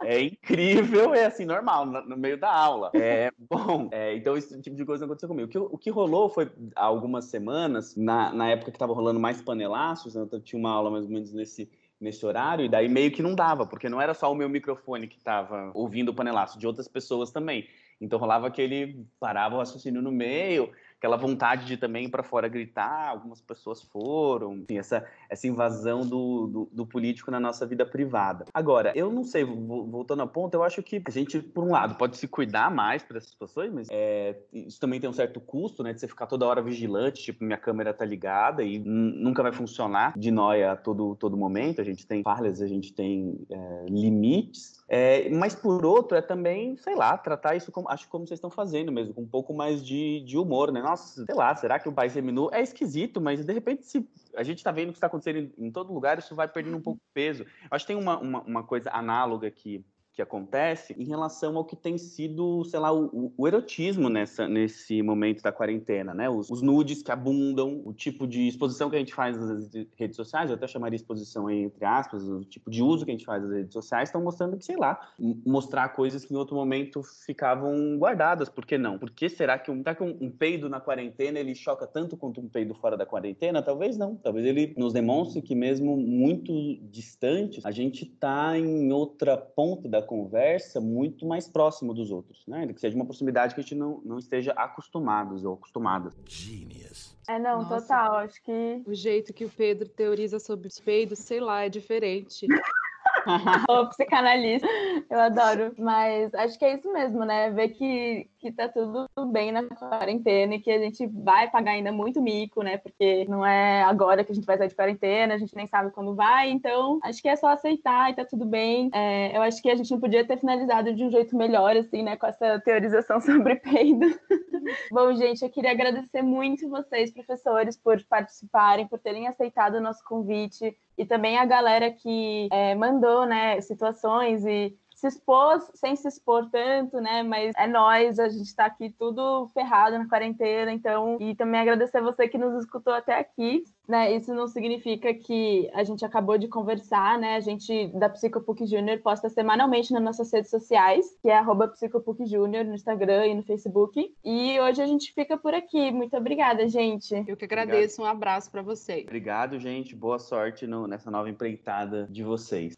é 0.05 0.21
incrível, 0.21 1.13
é 1.13 1.25
assim, 1.25 1.45
normal, 1.45 1.85
no, 1.85 2.05
no 2.05 2.17
meio 2.17 2.37
da 2.37 2.51
aula. 2.51 2.91
É 2.93 3.31
bom. 3.37 3.89
É, 3.91 4.15
então, 4.15 4.37
esse 4.37 4.61
tipo 4.61 4.75
de 4.75 4.85
coisa 4.85 5.05
não 5.05 5.11
aconteceu 5.11 5.29
comigo. 5.29 5.47
O 5.47 5.51
que, 5.51 5.57
o 5.57 5.77
que 5.77 5.89
rolou 5.89 6.29
foi, 6.29 6.49
há 6.75 6.85
algumas 6.85 7.25
semanas, 7.25 7.95
na, 7.95 8.31
na 8.33 8.49
época 8.49 8.71
que 8.71 8.79
tava 8.79 8.93
rolando 8.93 9.19
mais 9.19 9.41
panelaços, 9.41 10.15
né, 10.15 10.27
eu 10.31 10.41
tinha 10.41 10.59
uma 10.59 10.71
aula 10.71 10.89
mais 10.91 11.05
ou 11.05 11.11
menos 11.11 11.33
nesse 11.33 11.69
nesse 12.03 12.25
horário, 12.25 12.65
e 12.65 12.69
daí 12.69 12.89
meio 12.89 13.11
que 13.11 13.23
não 13.23 13.33
dava, 13.33 13.65
porque 13.65 13.87
não 13.87 14.01
era 14.01 14.13
só 14.13 14.29
o 14.29 14.35
meu 14.35 14.49
microfone 14.49 15.07
que 15.07 15.17
estava 15.17 15.71
ouvindo 15.73 16.09
o 16.09 16.13
panelaço, 16.13 16.59
de 16.59 16.67
outras 16.67 16.87
pessoas 16.87 17.31
também. 17.31 17.65
Então 17.99 18.19
rolava 18.19 18.51
que 18.51 18.61
ele 18.61 19.07
parava 19.19 19.55
o 19.55 19.59
raciocínio 19.59 20.01
no 20.01 20.11
meio, 20.11 20.69
aquela 21.03 21.17
vontade 21.17 21.65
de 21.65 21.75
também 21.75 22.05
ir 22.05 22.09
para 22.09 22.23
fora 22.23 22.47
gritar, 22.47 23.09
algumas 23.09 23.41
pessoas 23.41 23.81
foram, 23.81 24.55
enfim, 24.55 24.77
essa, 24.77 25.05
essa 25.29 25.45
invasão 25.45 25.99
do, 25.99 26.47
do, 26.47 26.69
do, 26.71 26.85
político 26.85 27.29
na 27.29 27.41
nossa 27.41 27.65
vida 27.65 27.85
privada. 27.85 28.45
Agora, 28.53 28.93
eu 28.95 29.11
não 29.11 29.25
sei, 29.25 29.43
voltando 29.43 30.21
ao 30.21 30.29
ponto, 30.29 30.53
eu 30.53 30.63
acho 30.63 30.81
que 30.81 31.03
a 31.05 31.11
gente, 31.11 31.41
por 31.41 31.65
um 31.65 31.71
lado, 31.71 31.95
pode 31.95 32.15
se 32.15 32.25
cuidar 32.25 32.71
mais 32.71 33.03
para 33.03 33.17
essas 33.17 33.31
situações, 33.31 33.73
mas 33.73 33.89
é, 33.91 34.37
isso 34.53 34.79
também 34.79 34.97
tem 34.97 35.09
um 35.09 35.13
certo 35.13 35.41
custo, 35.41 35.83
né, 35.83 35.91
de 35.91 35.99
você 35.99 36.07
ficar 36.07 36.25
toda 36.25 36.45
hora 36.45 36.61
vigilante, 36.61 37.21
tipo, 37.21 37.43
minha 37.43 37.57
câmera 37.57 37.93
tá 37.93 38.05
ligada 38.05 38.63
e 38.63 38.79
nunca 38.79 39.43
vai 39.43 39.51
funcionar 39.51 40.17
de 40.17 40.31
nóia 40.31 40.71
a 40.71 40.75
todo, 40.77 41.17
todo 41.17 41.35
momento, 41.35 41.81
a 41.81 41.83
gente 41.83 42.07
tem 42.07 42.23
falhas, 42.23 42.61
a 42.61 42.67
gente 42.67 42.93
tem 42.93 43.45
é, 43.51 43.85
limites, 43.89 44.81
é, 44.87 45.29
mas 45.31 45.55
por 45.55 45.85
outro, 45.85 46.15
é 46.15 46.21
também, 46.21 46.77
sei 46.77 46.95
lá, 46.95 47.17
tratar 47.17 47.55
isso 47.55 47.71
como, 47.71 47.89
acho 47.89 48.07
como 48.07 48.25
vocês 48.25 48.37
estão 48.37 48.49
fazendo 48.49 48.91
mesmo, 48.91 49.13
com 49.13 49.21
um 49.21 49.27
pouco 49.27 49.53
mais 49.53 49.85
de, 49.85 50.21
de 50.21 50.37
humor, 50.37 50.71
né? 50.71 50.81
Nossa, 50.93 51.25
sei 51.25 51.35
lá, 51.35 51.55
será 51.55 51.79
que 51.79 51.89
o 51.89 51.93
país 51.93 52.13
terminou? 52.13 52.51
É 52.53 52.61
esquisito, 52.61 53.19
mas 53.19 53.43
de 53.43 53.51
repente, 53.51 53.85
se 53.85 54.07
a 54.35 54.43
gente 54.43 54.59
está 54.59 54.71
vendo 54.71 54.89
o 54.89 54.91
que 54.91 54.97
está 54.97 55.07
acontecendo 55.07 55.51
em, 55.57 55.65
em, 55.65 55.71
todo 55.71 55.91
lugar, 55.91 56.19
isso 56.19 56.35
vai 56.35 56.47
perdendo 56.47 56.77
um 56.77 56.81
pouco 56.81 56.99
de 56.99 57.13
peso. 57.13 57.45
Acho 57.71 57.85
que 57.85 57.93
tem 57.93 58.01
uma, 58.01 58.19
uma, 58.19 58.41
uma 58.41 58.63
coisa 58.63 58.91
análoga 58.91 59.47
aqui 59.47 59.83
que 60.13 60.21
acontece 60.21 60.93
em 60.97 61.05
relação 61.05 61.57
ao 61.57 61.65
que 61.65 61.75
tem 61.75 61.97
sido, 61.97 62.63
sei 62.65 62.79
lá, 62.79 62.93
o, 62.93 63.33
o 63.35 63.47
erotismo 63.47 64.09
nessa, 64.09 64.47
nesse 64.47 65.01
momento 65.01 65.41
da 65.41 65.51
quarentena, 65.51 66.13
né? 66.13 66.29
Os, 66.29 66.51
os, 66.51 66.61
nudes 66.61 67.01
que 67.01 67.11
abundam, 67.11 67.81
o 67.83 67.91
tipo 67.91 68.27
de 68.27 68.47
exposição 68.47 68.91
que 68.91 68.95
a 68.95 68.99
gente 68.99 69.13
faz 69.13 69.35
nas 69.35 69.71
redes 69.97 70.15
sociais, 70.15 70.51
eu 70.51 70.55
até 70.55 70.67
chamaria 70.67 70.95
exposição 70.95 71.47
aí, 71.47 71.63
entre 71.63 71.83
aspas, 71.83 72.27
o 72.29 72.45
tipo 72.45 72.69
de 72.69 72.83
uso 72.83 73.05
que 73.05 73.11
a 73.11 73.13
gente 73.13 73.25
faz 73.25 73.41
das 73.41 73.51
redes 73.51 73.73
sociais, 73.73 74.09
estão 74.09 74.21
mostrando 74.21 74.55
que, 74.55 74.63
sei 74.63 74.77
lá, 74.77 74.99
mostrar 75.43 75.89
coisas 75.89 76.23
que 76.23 76.33
em 76.33 76.37
outro 76.37 76.55
momento 76.55 77.01
ficavam 77.25 77.97
guardadas. 77.97 78.49
Por 78.49 78.67
que 78.67 78.77
não? 78.77 78.99
Por 78.99 79.09
que 79.09 79.27
será 79.27 79.57
que 79.57 79.71
um, 79.71 79.79
será 79.79 79.95
que 79.95 80.03
um, 80.03 80.15
um 80.21 80.29
peido 80.29 80.69
na 80.69 80.79
quarentena 80.79 81.39
ele 81.39 81.55
choca 81.55 81.87
tanto 81.87 82.15
quanto 82.15 82.39
um 82.39 82.47
peido 82.47 82.75
fora 82.75 82.95
da 82.95 83.05
quarentena? 83.05 83.63
Talvez 83.63 83.97
não. 83.97 84.15
Talvez 84.17 84.45
ele 84.45 84.75
nos 84.77 84.93
demonstre 84.93 85.41
que 85.41 85.55
mesmo 85.55 85.97
muito 85.97 86.53
distantes, 86.83 87.65
a 87.65 87.71
gente 87.71 88.03
está 88.03 88.57
em 88.57 88.91
outra 88.91 89.35
ponta 89.35 89.89
da 89.89 90.02
conversa 90.03 90.79
muito 90.79 91.25
mais 91.25 91.47
próximo 91.47 91.93
dos 91.93 92.11
outros, 92.11 92.45
né? 92.47 92.67
Que 92.71 92.79
seja 92.79 92.95
uma 92.95 93.05
proximidade 93.05 93.53
que 93.53 93.61
a 93.61 93.63
gente 93.63 93.75
não, 93.75 94.01
não 94.03 94.19
esteja 94.19 94.51
acostumados 94.53 95.43
ou 95.45 95.53
acostumadas. 95.53 96.13
Genius. 96.27 97.15
É, 97.27 97.39
não, 97.39 97.61
Nossa, 97.61 97.81
total. 97.81 98.15
Acho 98.17 98.41
que. 98.43 98.83
O 98.85 98.93
jeito 98.93 99.33
que 99.33 99.45
o 99.45 99.49
Pedro 99.49 99.87
teoriza 99.87 100.39
sobre 100.39 100.67
os 100.67 100.79
peidos, 100.79 101.19
sei 101.19 101.39
lá, 101.39 101.63
é 101.63 101.69
diferente. 101.69 102.45
o 103.69 103.87
psicanalista. 103.87 104.67
Eu 105.09 105.19
adoro. 105.19 105.73
Mas 105.77 106.33
acho 106.35 106.57
que 106.59 106.65
é 106.65 106.75
isso 106.75 106.91
mesmo, 106.91 107.23
né? 107.23 107.49
Ver 107.51 107.69
que, 107.69 108.29
que 108.43 108.51
tá 108.51 108.67
tudo 108.67 109.07
bem 109.31 109.53
na 109.53 109.63
quarentena 109.63 110.55
e 110.55 110.59
que 110.59 110.69
a 110.69 110.77
gente 110.77 111.07
vai 111.07 111.49
pagar 111.49 111.71
ainda 111.71 111.93
muito 111.93 112.21
mico, 112.21 112.61
né? 112.61 112.77
Porque 112.77 113.25
não 113.29 113.45
é 113.45 113.81
agora 113.83 114.21
que 114.21 114.33
a 114.33 114.35
gente 114.35 114.43
vai 114.43 114.57
sair 114.57 114.67
de 114.67 114.75
quarentena, 114.75 115.33
a 115.33 115.37
gente 115.37 115.55
nem 115.55 115.65
sabe 115.65 115.91
quando 115.91 116.13
vai. 116.13 116.51
Então, 116.51 116.99
acho 117.03 117.21
que 117.21 117.29
é 117.29 117.37
só 117.37 117.47
aceitar 117.47 118.11
e 118.11 118.15
tá 118.15 118.25
tudo 118.25 118.45
bem. 118.45 118.89
É, 118.93 119.37
eu 119.37 119.41
acho 119.41 119.61
que 119.61 119.71
a 119.71 119.75
gente 119.75 119.89
não 119.89 119.99
podia 119.99 120.27
ter 120.27 120.37
finalizado 120.37 120.93
de 120.93 121.05
um 121.05 121.09
jeito 121.09 121.37
melhor, 121.37 121.77
assim, 121.77 122.03
né? 122.03 122.17
Com 122.17 122.27
essa 122.27 122.59
teorização 122.59 123.21
sobre 123.23 123.55
peido. 123.55 124.07
Bom, 124.91 125.13
gente, 125.13 125.41
eu 125.41 125.49
queria 125.49 125.71
agradecer 125.71 126.21
muito 126.21 126.69
vocês, 126.69 127.11
professores, 127.11 127.77
por 127.77 128.03
participarem, 128.03 128.87
por 128.87 128.99
terem 128.99 129.25
aceitado 129.25 129.75
o 129.75 129.81
nosso 129.81 130.03
convite 130.03 130.75
e 130.97 131.05
também 131.05 131.37
a 131.37 131.45
galera 131.45 131.91
que 131.91 132.49
é, 132.51 132.75
mandou, 132.75 133.25
né, 133.25 133.59
situações 133.61 134.45
e 134.45 134.77
se 135.03 135.07
expôs 135.07 135.69
sem 135.75 135.95
se 135.95 136.07
expor 136.07 136.49
tanto, 136.49 137.01
né? 137.01 137.23
Mas 137.23 137.51
é 137.57 137.67
nós, 137.67 138.19
a 138.19 138.29
gente 138.29 138.45
está 138.45 138.65
aqui 138.65 138.89
tudo 138.97 139.47
ferrado 139.53 139.97
na 139.97 140.07
quarentena, 140.07 140.71
então. 140.71 141.17
E 141.19 141.35
também 141.35 141.59
agradecer 141.59 142.01
você 142.01 142.27
que 142.27 142.37
nos 142.37 142.63
escutou 142.63 142.93
até 142.93 143.19
aqui 143.19 143.63
né, 143.87 144.15
isso 144.15 144.33
não 144.33 144.47
significa 144.47 145.13
que 145.13 145.69
a 145.73 145.83
gente 145.83 146.05
acabou 146.05 146.37
de 146.37 146.47
conversar, 146.47 147.19
né? 147.19 147.35
A 147.35 147.39
gente 147.39 147.87
da 147.89 148.07
Psicopuc 148.09 148.65
Júnior 148.65 148.99
posta 148.99 149.29
semanalmente 149.29 149.91
nas 149.91 150.01
nossas 150.01 150.31
redes 150.31 150.49
sociais, 150.49 151.05
que 151.21 151.29
é 151.29 151.37
arroba 151.37 151.67
Psicopuc 151.67 152.25
Júnior 152.25 152.63
no 152.63 152.73
Instagram 152.73 153.27
e 153.27 153.35
no 153.35 153.43
Facebook. 153.43 154.13
E 154.23 154.59
hoje 154.59 154.81
a 154.81 154.85
gente 154.85 155.13
fica 155.13 155.37
por 155.37 155.53
aqui. 155.53 155.91
Muito 155.91 156.15
obrigada, 156.15 156.67
gente. 156.67 157.13
Eu 157.27 157.35
que 157.35 157.45
agradeço. 157.45 158.01
Obrigado. 158.01 158.03
Um 158.03 158.05
abraço 158.05 158.49
para 158.49 158.61
vocês. 158.61 159.03
Obrigado, 159.03 159.59
gente. 159.59 159.95
Boa 159.95 160.19
sorte 160.19 160.65
no, 160.65 160.87
nessa 160.87 161.11
nova 161.11 161.29
empreitada 161.29 162.07
de 162.09 162.23
vocês. 162.23 162.71